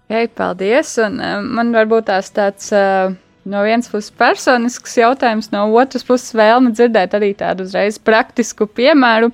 Hei, 0.06 0.28
paldies! 0.30 0.92
Un, 1.02 1.16
man 1.58 1.72
varbūt 1.74 2.06
tās 2.12 2.28
tāds 2.30 2.68
uh, 2.78 3.10
no 3.50 3.62
vienas 3.66 3.88
puses 3.90 4.12
personisks 4.14 4.94
jautājums, 5.00 5.48
no 5.50 5.64
otras 5.82 6.06
puses 6.06 6.36
vēlme 6.38 6.70
dzirdēt 6.78 7.16
arī 7.18 7.32
tādu 7.40 7.66
uzreiz 7.66 7.98
praktisku 7.98 8.68
piemēru, 8.70 9.32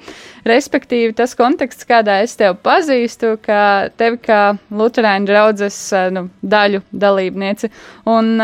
respektīvi 0.48 1.12
tas 1.18 1.36
konteksts, 1.36 1.84
kādā 1.90 2.22
es 2.24 2.38
tevi 2.40 2.56
pazīstu, 2.64 3.34
kā 3.44 3.90
tevi 4.00 4.22
kā 4.24 4.40
Luterāņu 4.72 5.28
draudzes 5.28 5.82
nu, 6.16 6.24
daļu 6.40 6.80
dalībnieci. 7.04 7.72
Un 8.16 8.40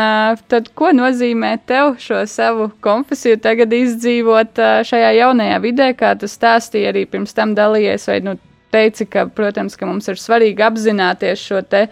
tad, 0.52 0.68
ko 0.76 0.92
nozīmē 0.98 1.54
tev 1.64 1.94
šo 2.04 2.26
savu 2.28 2.68
konfesiju 2.84 3.40
tagad 3.40 3.72
izdzīvot 3.72 4.60
šajā 4.90 5.16
jaunajā 5.22 5.64
vidē, 5.64 5.88
kā 5.96 6.12
tu 6.20 6.28
stāstīji 6.28 6.92
arī 6.92 7.08
pirms 7.08 7.32
tam 7.32 7.56
dalījies, 7.56 8.08
vai 8.12 8.20
nu 8.28 8.36
teici, 8.72 9.08
ka, 9.08 9.24
protams, 9.32 9.76
ka 9.80 9.88
mums 9.88 10.08
ir 10.12 10.20
svarīgi 10.20 10.64
apzināties 10.64 11.40
šo 11.40 11.64
te 11.64 11.86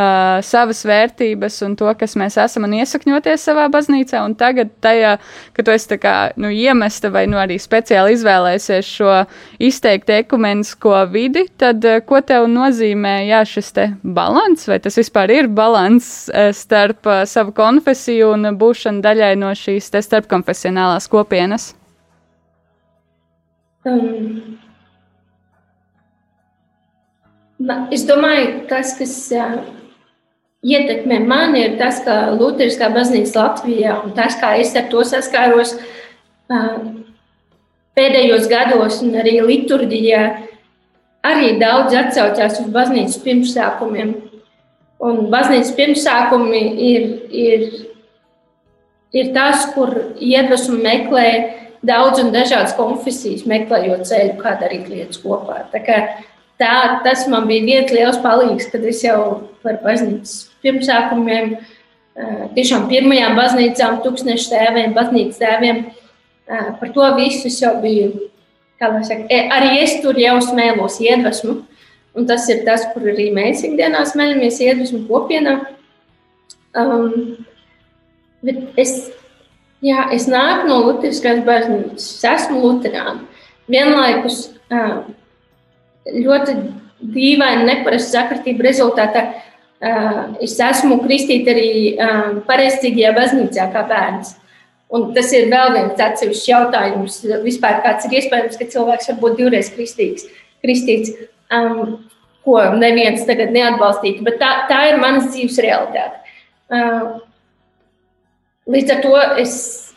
uh, 0.00 0.40
savas 0.44 0.80
vērtības 0.88 1.58
un 1.66 1.74
to, 1.78 1.90
kas 2.00 2.16
mēs 2.18 2.38
esam 2.40 2.64
un 2.66 2.76
iesakņoties 2.78 3.44
savā 3.48 3.66
baznīcā. 3.72 4.22
Un 4.24 4.34
tagad, 4.40 4.72
tajā, 4.84 5.16
kad 5.56 5.68
tu 5.68 5.74
esi 5.74 5.98
kā, 6.00 6.14
nu, 6.40 6.50
iemesta 6.52 7.10
vai 7.12 7.26
nu, 7.30 7.38
arī 7.40 7.58
speciāli 7.60 8.16
izvēlēsies 8.16 8.92
šo 8.96 9.18
izteikti 9.60 10.16
ekumenisko 10.22 11.04
vidi, 11.12 11.44
tad 11.60 11.84
uh, 11.84 12.00
ko 12.06 12.22
tev 12.24 12.48
nozīmē 12.50 13.16
jā, 13.28 13.42
šis 13.48 13.74
balans, 14.02 14.66
vai 14.70 14.80
tas 14.82 14.96
vispār 14.98 15.34
ir 15.36 15.50
balans 15.52 16.30
uh, 16.32 16.50
starp 16.56 17.06
uh, 17.06 17.22
savu 17.28 17.54
konfesiju 17.56 18.32
un 18.38 18.54
būšanu 18.60 19.04
daļai 19.04 19.34
no 19.38 19.52
šīs 19.56 19.92
starpkonfesionālās 19.92 21.10
kopienas? 21.12 21.74
Um. 23.84 24.58
Es 27.92 28.06
domāju, 28.08 28.62
tas, 28.70 28.94
kas 28.96 29.12
ietekmē 30.60 31.20
mani, 31.24 31.64
ir 31.64 31.76
tas, 31.80 32.02
ka 32.04 32.30
Lutheriskā 32.36 32.90
baznīca 32.92 33.38
Latvijā 33.38 33.96
un 34.04 34.12
tas, 34.16 34.36
kā 34.40 34.54
es 34.60 34.74
ar 34.76 34.90
to 34.92 35.04
saskāros 35.08 35.76
pēdējos 37.96 38.48
gados, 38.50 39.00
un 39.04 39.16
arī 39.20 39.38
liturģijā, 39.44 40.24
arī 41.26 41.54
daudz 41.60 41.96
atsaucās 41.96 42.60
uz 42.62 42.72
baznīcas 42.74 43.20
pirmsākumiem. 43.24 44.16
Un 45.00 45.30
baznīcas 45.32 45.72
pirmsākumi 45.78 46.60
ir, 46.90 47.06
ir, 47.32 47.62
ir 49.16 49.32
tas, 49.36 49.64
kur 49.72 49.94
iedvesmu 50.20 50.76
meklē 50.82 51.28
daudz 51.86 52.20
un 52.20 52.34
dažādas 52.34 52.76
konfesijas, 52.76 53.46
meklējot 53.48 54.04
ceļu, 54.10 54.36
kā 54.42 54.58
darīt 54.60 54.92
lietas 54.92 55.22
kopā. 55.22 55.62
Tā 55.72 55.80
kā, 55.86 55.98
tā, 56.60 56.74
tas 57.06 57.24
man 57.32 57.48
bija 57.48 57.64
viens 57.64 57.96
liels 57.96 58.20
palīgs, 58.20 58.68
kad 58.72 58.84
es 58.84 59.00
jau 59.06 59.48
par 59.64 59.80
baznīcas 59.86 60.49
pirmsākumiem, 60.64 61.54
tiešām 62.56 62.88
pirmajām 62.90 63.36
baznīcām, 63.38 64.00
tūkstošu 64.04 64.50
tēviem, 64.52 64.94
baznīcas 64.96 65.40
tēviem. 65.40 65.84
Par 66.80 66.92
to 66.94 67.06
visu 67.16 67.50
jau 67.52 67.76
biju, 67.82 68.28
kā 68.80 68.90
lai 68.90 69.04
saka, 69.06 69.28
e, 69.30 69.44
arī 69.54 69.76
es 69.84 70.00
tur 70.02 70.18
jau 70.18 70.38
smēlos 70.42 70.98
iedvesmu. 71.04 71.60
Un 72.18 72.26
tas 72.26 72.48
ir 72.50 72.64
tas, 72.66 72.88
kur 72.90 73.04
arī 73.12 73.28
mēs 73.34 73.62
ikdienā 73.62 74.02
smējamies 74.08 74.58
iedvesmu 74.64 75.04
kopienā. 75.06 75.60
Um, 76.74 77.44
bet 78.42 78.80
es, 78.80 79.12
jā, 79.84 80.08
es 80.14 80.26
nāku 80.30 80.66
no 80.66 80.80
Lutheriskās 80.88 81.44
baznīcas, 81.46 82.08
es 82.10 82.26
esmu 82.32 82.64
Luterāna. 82.64 83.22
Vienlaikus 83.70 84.48
uh, 84.74 85.04
ļoti 86.10 86.56
dīvaina, 87.14 87.62
neparasta 87.68 88.18
sakritība 88.18 88.66
rezultātā 88.66 89.24
es 89.80 90.58
esmu 90.60 90.98
kristīta 91.06 91.54
arī 91.54 91.70
pareizcīgajā 92.48 93.14
baznīcā 93.16 93.70
kā 93.72 93.86
bērns. 93.88 94.34
Un 94.90 95.12
tas 95.14 95.30
ir 95.32 95.46
vēl 95.52 95.72
viens 95.76 96.00
atsevišķs 96.02 96.48
jautājums. 96.50 97.20
Vispār 97.44 97.78
kāds 97.84 98.08
ir 98.08 98.16
iespējams, 98.18 98.58
ka 98.58 98.66
cilvēks 98.72 99.12
var 99.12 99.20
būt 99.22 99.36
divreiz 99.38 99.70
kristīgs, 99.72 100.26
kristīts. 100.64 101.12
Um, 101.50 102.00
ko 102.44 102.60
neviens 102.80 103.26
tagad 103.28 103.52
neatbalstītu, 103.54 104.24
bet 104.26 104.38
tā, 104.40 104.50
tā 104.70 104.80
ir 104.90 105.00
manas 105.00 105.30
dzīves 105.32 105.58
realitāte. 105.62 106.36
Uh, 106.70 107.20
līdz 108.70 108.94
ar 108.94 109.02
to 109.04 109.14
es 109.42 109.54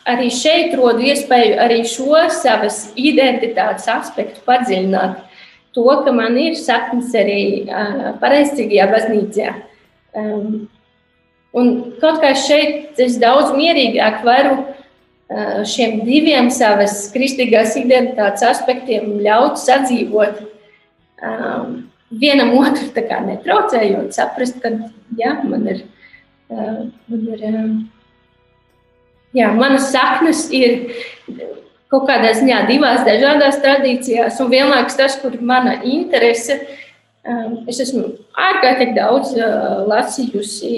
arī 0.08 0.28
šeit 0.34 0.74
rodu 0.76 1.06
iespēju 1.08 1.56
arī 1.64 1.80
šo 1.88 2.26
savas 2.34 2.90
identitātes 3.00 3.88
aspektu 3.90 4.42
padziļināt. 4.46 5.22
To, 5.74 5.86
ka 6.06 6.12
man 6.14 6.36
ir 6.38 6.58
saknes 6.58 7.14
arī 7.18 7.64
uh, 7.64 8.12
pareizcīgajā 8.20 8.90
baznīcā. 8.92 9.54
Um, 10.14 10.68
un 11.54 11.70
kaut 12.02 12.20
kā 12.22 12.34
šeit 12.38 13.00
es 13.02 13.16
daudz 13.22 13.54
mierīgāk 13.56 14.20
varu 14.26 14.54
uh, 14.62 15.62
šiem 15.66 16.04
diviem 16.06 16.50
savas 16.54 17.08
kristīgās 17.14 17.74
identitātes 17.80 18.46
aspektiem 18.46 19.16
ļaut 19.24 19.58
sadzīvot. 19.62 20.38
Um, 21.24 21.74
vienam 22.14 22.52
otru 22.60 22.90
netraucējot, 22.94 24.14
saprast, 24.14 24.60
ka 24.62 24.70
jā, 25.18 25.34
man 25.42 25.66
ir, 25.72 25.82
uh, 26.52 26.86
man 27.10 27.26
ir 27.34 27.44
uh, 27.48 27.74
jā, 29.34 29.50
manas 29.56 29.90
saknes 29.90 30.46
ir 30.54 30.78
kaut 31.90 32.06
kādā 32.06 32.32
ziņā 32.38 32.64
divās 32.70 33.02
dažādās 33.06 33.58
tradīcijās, 33.62 34.38
un 34.42 34.50
vienlaikus 34.50 34.98
tas, 34.98 35.18
kur 35.22 35.34
ir 35.34 35.42
mana 35.42 35.80
interese. 35.82 36.60
Um, 36.62 36.80
es 37.70 37.80
esmu 37.80 38.04
ārkārtīgi 38.36 38.96
daudz 38.98 39.32
uh, 39.38 39.84
lasījusi 39.88 40.74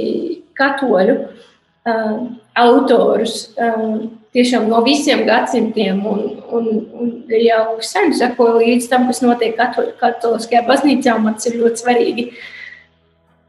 katoļu 0.59 1.16
uh, 1.18 2.20
autorus. 2.62 3.49
Uh, 3.59 4.07
tiešām 4.36 4.68
no 4.70 4.82
visiem 4.84 5.24
gadsimtiem, 5.26 6.03
un, 6.07 6.22
un, 6.53 6.68
un 7.01 7.12
jau 7.40 7.78
sen 7.84 8.12
sekoju 8.14 8.61
līdz 8.61 8.88
tam, 8.92 9.09
kas 9.09 9.22
notiek 9.24 9.57
katoliskajā 10.01 10.62
baznīcā, 10.68 11.16
man 11.22 11.38
tas 11.38 11.49
ir 11.51 11.59
ļoti 11.62 11.82
svarīgi. 11.82 12.26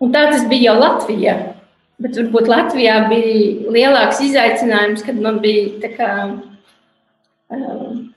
Un 0.03 0.13
tā 0.13 0.27
tas 0.31 0.45
bija 0.49 0.71
jau 0.71 0.77
Latvijā. 0.79 1.37
Bet 2.01 2.19
varbūt 2.19 2.49
Latvijā 2.51 2.99
bija 3.09 3.71
lielāks 3.73 4.21
izaicinājums, 4.27 5.01
kad 5.05 5.17
man 5.21 5.41
bija 5.43 5.91
kā. 5.97 6.11
Um, 7.47 8.13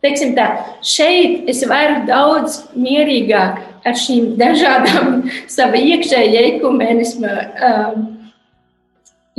Teiksim 0.00 0.32
tā, 0.32 0.46
šeit 0.80 1.48
es 1.52 1.60
varu 1.68 2.06
daudz 2.08 2.62
mierīgāk 2.72 3.58
ar 3.84 3.98
šīm 4.00 4.34
dažādām 4.40 5.26
savā 5.56 5.80
iekšējā 5.92 6.46
ekumēnisma 6.54 7.34
um, 7.68 8.06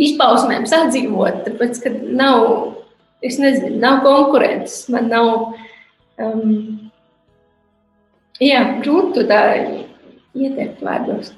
izpausmēm 0.02 0.68
sadzīvot, 0.70 1.44
tāpēc, 1.48 1.82
ka 1.84 1.94
nav, 2.14 2.46
es 3.26 3.40
nezinu, 3.42 3.80
nav 3.82 4.02
konkurences, 4.06 4.86
man 4.94 5.10
nav, 5.12 5.32
um, 6.22 6.54
jā, 8.42 8.62
grūti 8.86 9.26
tā 9.30 9.42
ieteikt 10.38 10.82
vārdos. 10.86 11.34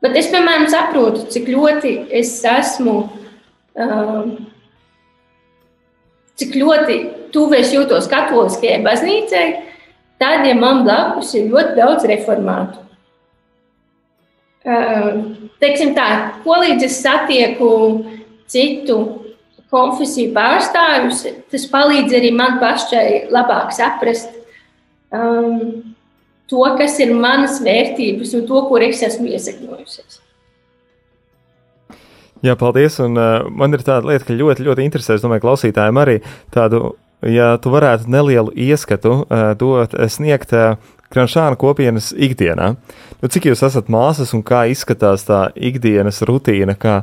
Bet 0.00 0.16
es, 0.16 0.30
piemēram, 0.32 0.68
saprotu, 0.72 1.26
cik 1.32 1.48
ļoti 1.52 1.96
es 2.20 2.32
esmu, 2.48 3.02
um, 3.76 4.30
cik 6.40 6.56
ļoti 6.56 6.98
tuvu 7.34 7.58
es 7.60 7.72
jūtos 7.74 8.08
katoliskajai 8.10 8.80
baznīcai, 8.84 9.46
tad, 10.20 10.46
ja 10.48 10.56
man 10.58 10.84
blakus 10.86 11.34
ir 11.38 11.50
ļoti 11.52 11.76
daudz 11.78 12.06
reformātu. 12.10 12.86
Teiksim 15.60 15.94
tā, 15.96 16.08
ko 16.44 16.58
līdz 16.60 16.84
es 16.84 16.98
satieku 17.00 17.70
citu 18.50 18.98
konfesiju 19.70 20.34
pārstāvjus, 20.34 21.22
tas 21.52 21.68
palīdz 21.70 22.16
arī 22.18 22.32
man 22.34 22.58
pašai 22.60 23.30
labāk 23.32 23.70
saprast 23.72 24.32
um, 25.14 25.94
to, 26.50 26.64
kas 26.80 26.98
ir 27.00 27.14
manas 27.14 27.60
vērtības 27.62 28.34
un 28.36 28.48
to, 28.50 28.64
kur 28.68 28.82
es 28.84 29.04
esmu 29.06 29.30
iesakņojusies. 29.30 30.18
Jā, 32.46 32.56
paldies. 32.56 32.96
Un, 33.04 33.18
uh, 33.20 33.48
man 33.52 33.76
ir 33.76 33.84
tāda 33.84 34.08
lieta, 34.08 34.24
ka 34.28 34.36
ļoti, 34.36 34.64
ļoti 34.64 34.86
interesē. 34.86 35.16
Es 35.16 35.24
domāju, 35.24 35.44
klausītājiem 35.44 36.00
arī 36.00 36.16
tādu, 36.54 36.94
ja 37.28 37.52
tu 37.60 37.72
varētu 37.74 38.08
nelielu 38.12 38.54
ieskatu 38.56 39.20
uh, 39.22 39.50
dot, 39.60 39.96
sniegt 40.12 40.54
uh, 40.56 40.80
Kranšāna 41.10 41.58
kopienas 41.58 42.12
ikdienā. 42.14 42.74
Nu, 43.20 43.28
cik 43.28 43.50
jūs 43.50 43.64
esat 43.66 43.90
māsas 43.90 44.30
un 44.36 44.44
kā 44.46 44.62
izskatās 44.70 45.26
tā 45.26 45.48
ikdienas 45.58 46.22
rutīna, 46.26 46.76
kā, 46.78 47.00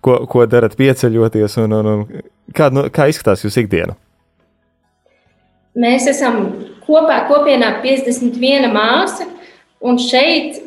ko, 0.00 0.22
ko 0.30 0.46
darat 0.48 0.78
pieceļoties 0.80 1.58
un, 1.60 1.76
un, 1.76 1.90
un 1.92 2.22
kā, 2.56 2.70
nu, 2.72 2.86
kā 2.88 3.10
izskatās 3.12 3.44
jūsu 3.44 3.66
ikdiena? 3.66 3.98
Mēs 5.78 6.08
esam 6.10 6.40
kopā 6.82 7.20
kopienā 7.28 7.76
51 7.84 8.72
māsa, 8.74 9.28
un 9.84 10.00
šeit, 10.02 10.58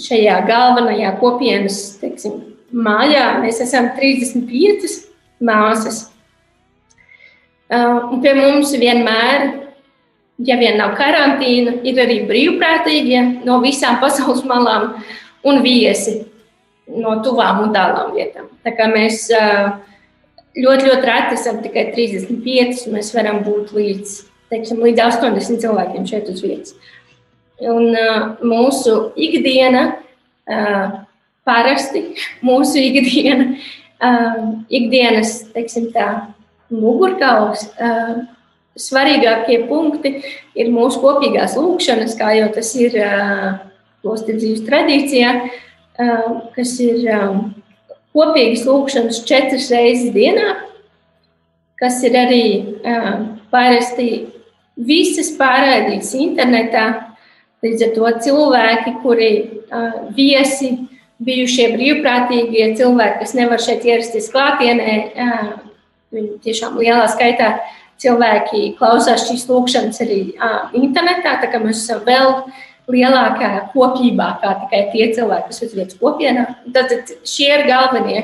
šajā 0.00 0.40
galvenajā 0.48 1.12
kopienas 1.20 1.78
teiksim, 2.00 2.40
mājā, 2.72 3.26
mēs 3.42 3.60
esam 3.64 3.90
35 3.96 4.94
māsas. 5.44 6.04
Un 7.70 8.18
pie 8.22 8.34
mums 8.34 8.72
vienmēr 8.74 9.50
ja 10.46 10.56
vien 10.60 10.78
nav 10.80 10.94
karantīna, 10.98 11.78
ir 11.86 12.00
arī 12.00 12.20
brīvprātīgie 12.28 13.22
no 13.46 13.60
visām 13.64 14.00
pasaules 14.02 14.42
malām 14.48 14.94
un 15.46 15.60
viesi 15.64 16.20
no 16.90 17.18
tuvām 17.24 17.64
un 17.66 17.74
tālām 17.74 18.14
vietām. 18.16 18.48
Tā 18.64 18.72
kā 18.76 18.88
mēs 18.90 19.26
ļoti, 19.30 20.88
ļoti 20.88 21.06
reti 21.06 21.36
esam 21.36 21.60
tikai 21.64 21.90
35, 21.94 22.88
mēs 22.94 23.12
varam 23.16 23.42
būt 23.46 23.74
līdz, 23.76 24.16
teiksim, 24.52 24.82
līdz 24.86 25.04
80 25.06 25.62
cilvēkiem 25.62 26.08
šeit 26.08 26.32
uz 26.32 26.42
vietas. 26.44 26.74
Un 27.60 27.92
mūsu 28.48 29.12
ikdiena, 29.20 29.84
parasti 31.46 32.02
mūsu 32.44 32.80
ikdiena, 32.80 33.54
ikdienas, 34.72 35.50
teiksim 35.54 35.90
tā, 35.94 36.10
mugurkauls 36.70 37.66
svarīgākie 38.80 39.64
punkti 39.68 40.20
ir 40.56 40.70
mūsu 40.72 41.02
kopīgās 41.02 41.56
lūkšanas, 41.58 42.14
kā 42.16 42.30
jau 42.38 42.48
tas 42.54 42.70
ir 42.78 42.94
klosteru 44.00 44.38
dzīves 44.40 44.64
tradīcijā, 44.68 45.34
kas 46.54 46.74
ir 46.80 47.04
kopīgas 48.14 48.64
lūkšanas 48.68 49.22
četras 49.28 49.68
reizes 49.74 50.14
dienā, 50.14 50.54
kas 51.80 51.98
ir 52.06 52.16
arī 52.20 52.44
parasti 53.52 54.08
visas 54.80 55.32
pārraidītas 55.36 56.14
internetā. 56.16 56.86
Līdz 57.60 57.82
ar 57.84 57.90
to 57.92 58.10
cilvēki, 58.24 58.92
kuri 59.02 59.32
viesi, 60.16 60.70
bijušie 61.24 61.70
brīvprātīgie 61.74 62.70
cilvēki, 62.78 63.20
kas 63.22 63.36
nevar 63.36 63.62
šeit 63.62 63.84
ierasties 63.88 64.30
klātienē, 64.32 64.94
viņi 66.14 66.40
tiešām 66.46 66.78
lielā 66.80 67.06
skaitā 67.12 67.54
cilvēki 68.00 68.74
klausās 68.78 69.26
šīs 69.28 69.46
lūkšanas 69.50 70.00
arī 70.04 70.20
uh, 70.32 70.70
internetā, 70.76 71.36
tā 71.42 71.50
kā 71.52 71.60
mēs 71.62 71.84
esam 71.84 72.02
vēl 72.06 72.36
lielākā 72.90 73.50
kopībā 73.74 74.30
kā 74.42 74.54
tikai 74.64 74.84
tie 74.94 75.10
cilvēki, 75.16 75.50
kas 75.50 75.62
ir 75.66 75.74
vietas 75.76 75.98
kopienā. 76.00 76.46
Tad 76.74 77.12
šie 77.28 77.50
ir 77.58 77.66
galvenie 77.68 78.22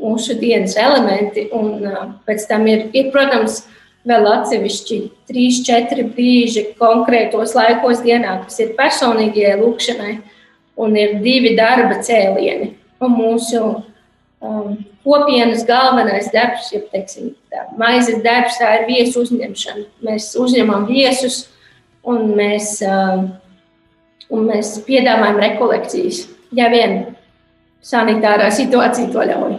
mūsu 0.00 0.38
dienas 0.40 0.78
elementi, 0.80 1.48
un 1.54 1.84
uh, 1.84 2.06
pēc 2.28 2.48
tam 2.48 2.66
ir, 2.70 2.88
ir, 2.96 3.12
protams, 3.14 3.66
vēl 4.08 4.24
atsevišķi 4.30 4.98
trīs, 5.28 5.60
četri 5.66 6.06
brīži 6.08 6.70
konkrētos 6.80 7.52
laikos 7.58 8.00
dienā, 8.04 8.38
kas 8.46 8.60
ir 8.64 8.72
personīgajai 8.78 9.58
lūkšanai, 9.60 10.14
un 10.78 10.96
ir 10.98 11.18
divi 11.24 11.54
darba 11.58 11.98
cēlieni. 12.04 12.72
Un 13.02 13.14
mūsu 13.14 13.60
um, 13.64 14.78
kopienas 15.06 15.64
galvenais 15.66 16.30
darbs, 16.34 16.70
ja 16.74 16.82
teiksim, 16.92 17.32
tā, 17.52 17.66
maizes 17.78 18.22
darbs, 18.24 18.58
tā 18.60 18.72
ir 18.80 18.88
viesu 18.90 19.24
uzņemšana. 19.26 19.86
Mēs 20.08 20.32
uzņemam 20.38 20.88
viesus 20.90 21.44
un 22.08 22.32
mēs, 22.38 22.76
uh, 22.86 23.24
un 24.34 24.50
mēs 24.50 24.76
piedāvājam 24.86 25.40
rekolekcijas, 25.44 26.26
ja 26.54 26.70
vien 26.72 27.00
sanitārā 27.84 28.50
situācija 28.54 29.10
to 29.14 29.26
ļauj. 29.30 29.58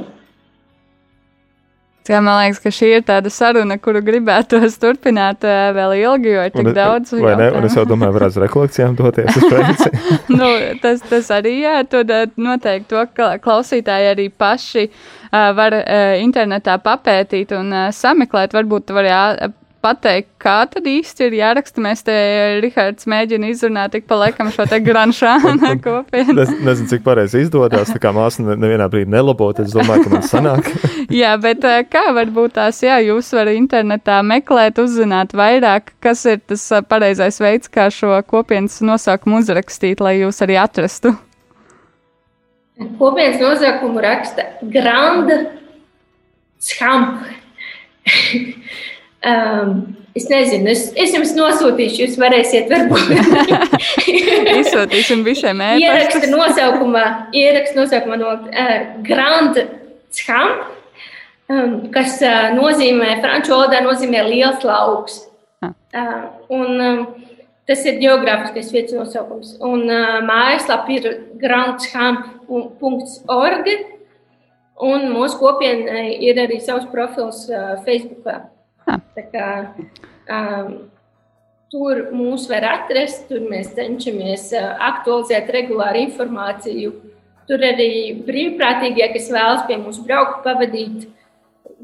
Jā, 2.09 2.19
man 2.25 2.39
liekas, 2.39 2.57
ka 2.63 2.71
šī 2.73 2.87
ir 2.97 3.03
tāda 3.05 3.29
saruna, 3.29 3.77
kuru 3.77 4.01
gribētos 4.01 4.79
turpināt 4.81 5.45
uh, 5.45 5.69
vēl 5.77 5.93
ilgi, 5.99 6.31
jo 6.33 6.45
ir 6.47 6.55
tik 6.55 6.63
un, 6.63 6.73
daudz. 6.73 7.13
Vai 7.21 7.35
ne? 7.37 7.51
Un 7.53 7.67
es 7.67 7.77
jau 7.77 7.85
domāju, 7.89 8.15
varētu 8.15 8.39
uz 8.39 8.43
rekolekcijām 8.47 8.97
doties 8.97 9.37
uz 9.37 9.45
Šveici. 9.45 9.91
nu, 10.39 10.49
tas, 10.81 11.03
tas 11.05 11.29
arī, 11.37 11.59
jā, 11.67 11.75
tad 11.89 12.33
noteikti 12.39 12.89
to 12.95 13.29
klausītāji 13.45 14.09
arī 14.15 14.27
paši 14.33 14.87
uh, 14.89 15.51
var 15.59 15.77
uh, 15.77 16.17
internetā 16.17 16.79
papētīt 16.81 17.53
un 17.59 17.69
uh, 17.75 17.87
sameklēt. 17.93 18.57
Varbūt 18.57 18.95
var 18.97 19.09
jā, 19.11 19.23
pateikt, 19.83 20.29
kā 20.41 20.57
tad 20.69 20.87
īsti 20.89 21.25
ir 21.27 21.35
jāraksta? 21.39 21.81
Mēs 21.83 22.03
te, 22.07 22.15
Rihards, 22.63 23.07
mēģina 23.09 23.49
izrunāt 23.51 23.93
tik 23.95 24.05
pa 24.09 24.17
laikam 24.21 24.51
šo 24.53 24.65
te 24.69 24.79
granšānu 24.83 25.71
kopienu. 25.85 26.35
Es 26.43 26.51
nezinu, 26.53 26.89
cik 26.91 27.05
pareizi 27.05 27.43
izdodas. 27.45 27.91
Tā 27.93 28.01
kā 28.03 28.11
māsa 28.15 28.43
ne- 28.45 28.57
nevienā 28.59 28.89
brīdī 28.91 29.11
nelabot, 29.13 29.59
es 29.63 29.73
domāju, 29.75 30.05
ka 30.05 30.13
man 30.13 30.25
sanāk. 30.27 30.69
jā, 31.21 31.31
bet 31.41 31.65
eh, 31.67 31.81
kā 31.89 32.05
varbūt 32.17 32.57
tās, 32.59 32.81
jā, 32.85 32.99
jūs 33.07 33.31
varat 33.37 33.57
internetā 33.59 34.19
meklēt, 34.25 34.81
uzzināt 34.83 35.33
vairāk, 35.37 35.93
kas 36.03 36.25
ir 36.29 36.43
tas 36.43 36.67
eh, 36.75 36.85
pareizais 36.85 37.39
veids, 37.41 37.71
kā 37.71 37.87
šo 37.93 38.19
kopienas 38.27 38.79
nosaukumu 38.85 39.41
uzrakstīt, 39.43 40.03
lai 40.03 40.19
jūs 40.19 40.43
arī 40.45 40.59
atrastu. 40.61 41.15
Kopienas 42.99 43.41
nosaukumu 43.43 43.99
raksta 44.03 44.53
Granda 44.63 45.41
Schamp. 46.59 47.27
um, 49.25 49.95
es 50.15 50.29
nezinu, 50.29 50.69
es, 50.71 50.93
es 50.97 51.13
jums 51.15 51.33
nosūtīšu, 51.37 52.01
jūs 52.03 52.17
varēsiet 52.21 52.69
varbūt. 52.71 53.09
Izsūtīsim 54.61 55.19
visiem 55.27 55.57
Ieraksta 55.65 56.19
ēpastus. 56.19 56.33
nosaukumā, 56.33 57.05
ieraksta 57.35 57.75
nosaukumā 57.79 58.15
no 58.19 58.29
uh, 58.35 58.41
Grand 59.05 59.55
Schamp, 60.15 60.57
um, 61.51 61.71
kas 61.93 62.11
uh, 62.25 62.49
nozīmē, 62.57 63.09
franču 63.23 63.49
valodā 63.55 63.79
nozīmē 63.85 64.19
liels 64.29 64.61
lauks. 64.67 65.15
Ah. 65.63 65.71
Uh, 65.93 66.23
un 66.55 66.67
um, 66.79 66.99
tas 67.69 67.81
ir 67.85 67.95
geogrāfiskais 68.01 68.69
vietas 68.73 68.93
nosaukums. 68.97 69.49
Un 69.61 69.79
uh, 69.85 70.21
mājaslapa 70.25 70.89
ir 70.95 71.03
grandschamp.org. 71.41 73.65
Un 74.79 75.11
mūsu 75.11 75.35
kopienai 75.41 76.15
ir 76.23 76.39
arī 76.39 76.59
savs 76.63 76.85
profils 76.89 77.49
uh, 77.51 77.75
Facebook. 77.83 78.25
Kā 79.33 79.49
um, 80.29 80.73
tur 81.71 82.01
mūs 82.15 82.47
var 82.49 82.65
atrast, 82.73 83.27
tur 83.29 83.45
mēs 83.49 83.73
cenšamies 83.77 84.49
uh, 84.57 84.73
aktualizēt 84.89 85.51
regulāru 85.53 86.03
informāciju. 86.07 86.93
Tur 87.49 87.63
arī 87.65 87.91
brīvprātīgie, 88.27 89.07
kas 89.13 89.31
vēlas 89.33 89.65
pie 89.67 89.79
mums 89.81 89.97
braukt, 90.05 90.43
pavadīt 90.45 91.07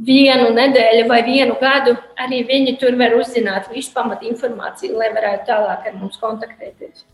vienu 0.05 0.51
nedēļu 0.53 1.07
vai 1.09 1.21
vienu 1.25 1.55
gadu, 1.61 1.95
arī 2.19 2.43
viņi 2.47 2.77
tur 2.81 2.97
var 2.99 3.15
uzzināt 3.17 3.71
visu 3.73 3.93
pamatu 3.95 4.27
informāciju, 4.29 4.97
lai 4.99 5.11
varētu 5.15 5.47
tālāk 5.49 5.89
ar 5.89 5.99
mums 5.99 6.19
kontaktēties. 6.21 7.05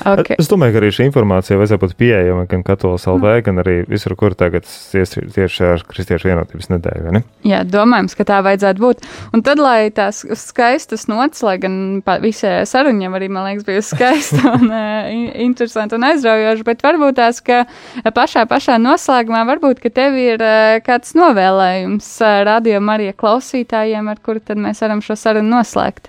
Okay. 0.00 0.36
Es 0.40 0.48
domāju, 0.48 0.72
ka 0.72 0.80
arī 0.80 0.88
šī 0.96 1.06
informācija 1.10 1.58
vajadzētu 1.60 1.82
būt 1.84 1.96
pieejama 2.00 2.46
gan 2.48 2.62
Katolas 2.64 3.04
LV, 3.06 3.20
Mm. 3.20 3.44
gan 3.44 3.60
arī 3.62 3.74
visur, 3.88 4.14
kur 4.16 4.34
tagad 4.34 4.64
tieši, 4.64 5.64
ar 5.66 5.82
Kristiešu 5.84 6.30
vienotības 6.30 6.70
nedēļu. 6.72 7.12
ne? 7.12 7.22
Jā, 7.44 7.62
domājams, 7.68 8.16
ka 8.16 8.24
tā 8.24 8.40
vajadzētu 8.44 8.80
būt. 8.80 9.04
Un 9.36 9.42
tad, 9.42 9.58
lai 9.58 9.90
tās 9.90 10.22
skaistas 10.40 11.06
nots, 11.08 11.42
lai 11.42 11.58
gan 11.58 12.02
visai 12.22 12.64
sarunai 12.64 13.10
arī, 13.12 13.28
man 13.28 13.44
liekas, 13.48 13.66
bija 13.66 13.82
skaista 13.84 14.54
un 14.54 14.70
uh, 14.72 15.10
interesanti 15.44 15.94
un 15.94 16.06
aizraujoši, 16.08 16.64
bet 16.64 16.82
varbūt 16.82 17.18
tās, 17.20 17.40
ka 17.44 17.64
pašā, 18.04 18.46
pašā 18.48 18.78
noslēgumā, 18.80 19.44
varbūt, 19.52 19.80
ka 19.84 19.90
tev 19.90 20.16
ir 20.16 20.40
uh, 20.40 20.78
kāds 20.86 21.12
novēlējums 21.18 22.08
uh, 22.24 22.40
radio 22.48 22.80
Marija 22.80 23.12
klausītājiem, 23.12 24.08
ar 24.10 24.18
kuru 24.24 24.40
tad 24.40 24.56
mēs 24.56 24.80
varam 24.80 25.04
šo 25.04 25.16
sarunu 25.16 25.58
noslēgt. 25.58 26.08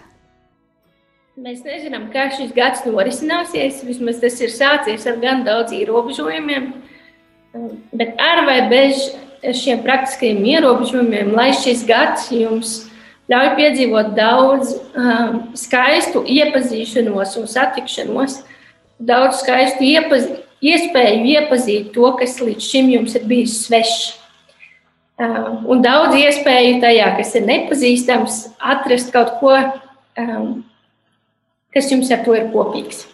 Mēs 1.41 1.63
nezinām, 1.65 2.03
kā 2.13 2.27
šis 2.35 2.51
gads 2.53 2.83
norisināsies. 2.85 3.79
Vismaz 3.81 4.19
tas 4.21 4.35
ir 4.45 4.51
sācies 4.53 5.07
ar 5.09 5.15
gan 5.23 5.39
daudz 5.41 5.73
ierobežojumiem, 5.73 6.67
bet 7.97 8.21
ar 8.21 8.43
vai 8.45 8.59
bez 8.69 9.07
šiem 9.57 9.81
praktiskajiem 9.81 10.43
ierobežojumiem, 10.51 11.33
lai 11.33 11.47
šis 11.57 11.81
gads 11.89 12.29
jums 12.29 12.75
ļauj 13.31 13.49
piedzīvot 13.57 14.13
daudz 14.13 14.75
um, 14.93 15.41
skaistu 15.57 16.21
iepazīšanos 16.29 17.33
un 17.41 17.49
satikšanos, 17.49 18.43
daudz 19.01 19.41
skaistu 19.41 19.89
iepaz 19.95 20.29
iespēju 20.61 21.25
iepazīt 21.39 21.93
to, 21.97 22.05
kas 22.21 22.37
līdz 22.37 22.69
šim 22.69 22.97
jums 22.99 23.17
ir 23.17 23.25
bijis 23.25 23.63
svešs. 23.65 24.11
Um, 25.17 25.63
un 25.73 25.81
daudz 25.81 26.21
iespēju 26.21 26.83
tajā, 26.85 27.15
kas 27.17 27.33
ir 27.39 27.49
nepazīstams, 27.49 28.43
atrast 28.61 29.09
kaut 29.15 29.39
ko, 29.41 29.57
um, 30.21 30.59
kas 31.73 31.89
jums 31.91 32.11
ar 32.11 32.23
to 32.25 32.37
ir 32.37 32.51
kopīgs. 32.53 33.07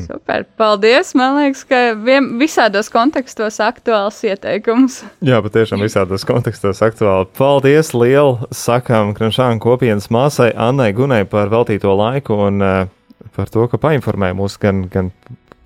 Super, 0.00 0.46
paldies! 0.56 1.10
Man 1.18 1.36
liekas, 1.36 1.66
ka 1.68 1.80
vien, 2.00 2.30
visādos 2.40 2.88
kontekstos 2.92 3.58
aktuāls 3.60 4.22
ieteikums. 4.24 5.02
Jā, 5.24 5.42
patiešām 5.44 5.82
visādos 5.84 6.24
kontekstos 6.28 6.80
aktuāli. 6.84 7.28
Paldies 7.36 7.92
lielu 7.92 8.48
sakām 8.56 9.12
Kranšāna 9.16 9.60
kopienas 9.62 10.08
māsai 10.12 10.52
Annai 10.56 10.92
Gunai 10.96 11.26
par 11.28 11.52
veltīto 11.52 11.92
laiku 11.98 12.38
un 12.46 12.64
uh, 12.64 12.88
par 13.36 13.52
to, 13.52 13.66
ka 13.68 13.80
painformēja 13.82 14.38
mūs 14.38 14.56
gan, 14.62 14.86
gan, 14.92 15.12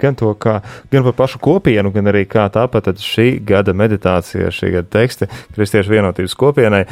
gan, 0.02 0.16
to, 0.18 0.32
kā, 0.40 0.58
gan 0.92 1.06
par 1.08 1.16
pašu 1.22 1.40
kopienu, 1.42 1.92
gan 1.94 2.12
arī 2.12 2.24
kā 2.30 2.46
tāpat 2.52 2.90
tad 2.90 3.02
šī 3.02 3.40
gada 3.46 3.74
meditācija, 3.76 4.52
šī 4.54 4.72
gada 4.78 4.90
teksti 4.98 5.30
Kristiešu 5.56 5.94
vienotības 5.94 6.36
kopienai. 6.38 6.84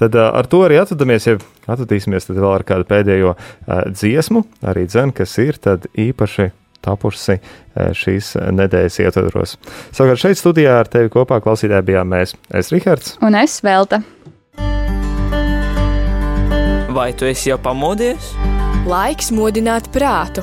Tad 0.00 0.16
uh, 0.18 0.30
ar 0.38 0.48
to 0.50 0.62
arī 0.66 0.80
atvadamies, 0.82 1.28
ja 1.28 1.38
atvadīsimies 1.66 2.28
tad 2.28 2.40
vēl 2.40 2.50
ar 2.54 2.66
kādu 2.68 2.88
pēdējo 2.88 3.36
uh, 3.36 3.84
dziesmu, 3.92 4.44
arī 4.72 4.86
dzen, 4.90 5.14
kas 5.16 5.36
ir 5.42 5.60
tad 5.62 5.88
īpaši 5.92 6.52
tapusi 6.82 7.38
šīs 7.94 8.32
nedēļas 8.58 8.98
ietvaros. 9.04 9.54
Savukārt 9.94 10.22
šeit 10.24 10.40
studijā 10.40 10.80
ar 10.82 10.90
tevi 10.90 11.12
kopā 11.14 11.38
klausītāji 11.44 11.92
bijām 11.92 12.10
mēs. 12.10 12.34
Es 12.50 12.72
Rihards. 12.74 13.16
Un 13.22 13.38
es 13.38 13.60
velta. 13.62 14.02
Vai 16.92 17.12
tu 17.16 17.24
esi 17.30 17.48
jau 17.48 17.60
pamodies? 17.62 18.34
Laiks 18.84 19.30
modināt 19.32 19.88
prātu. 19.94 20.42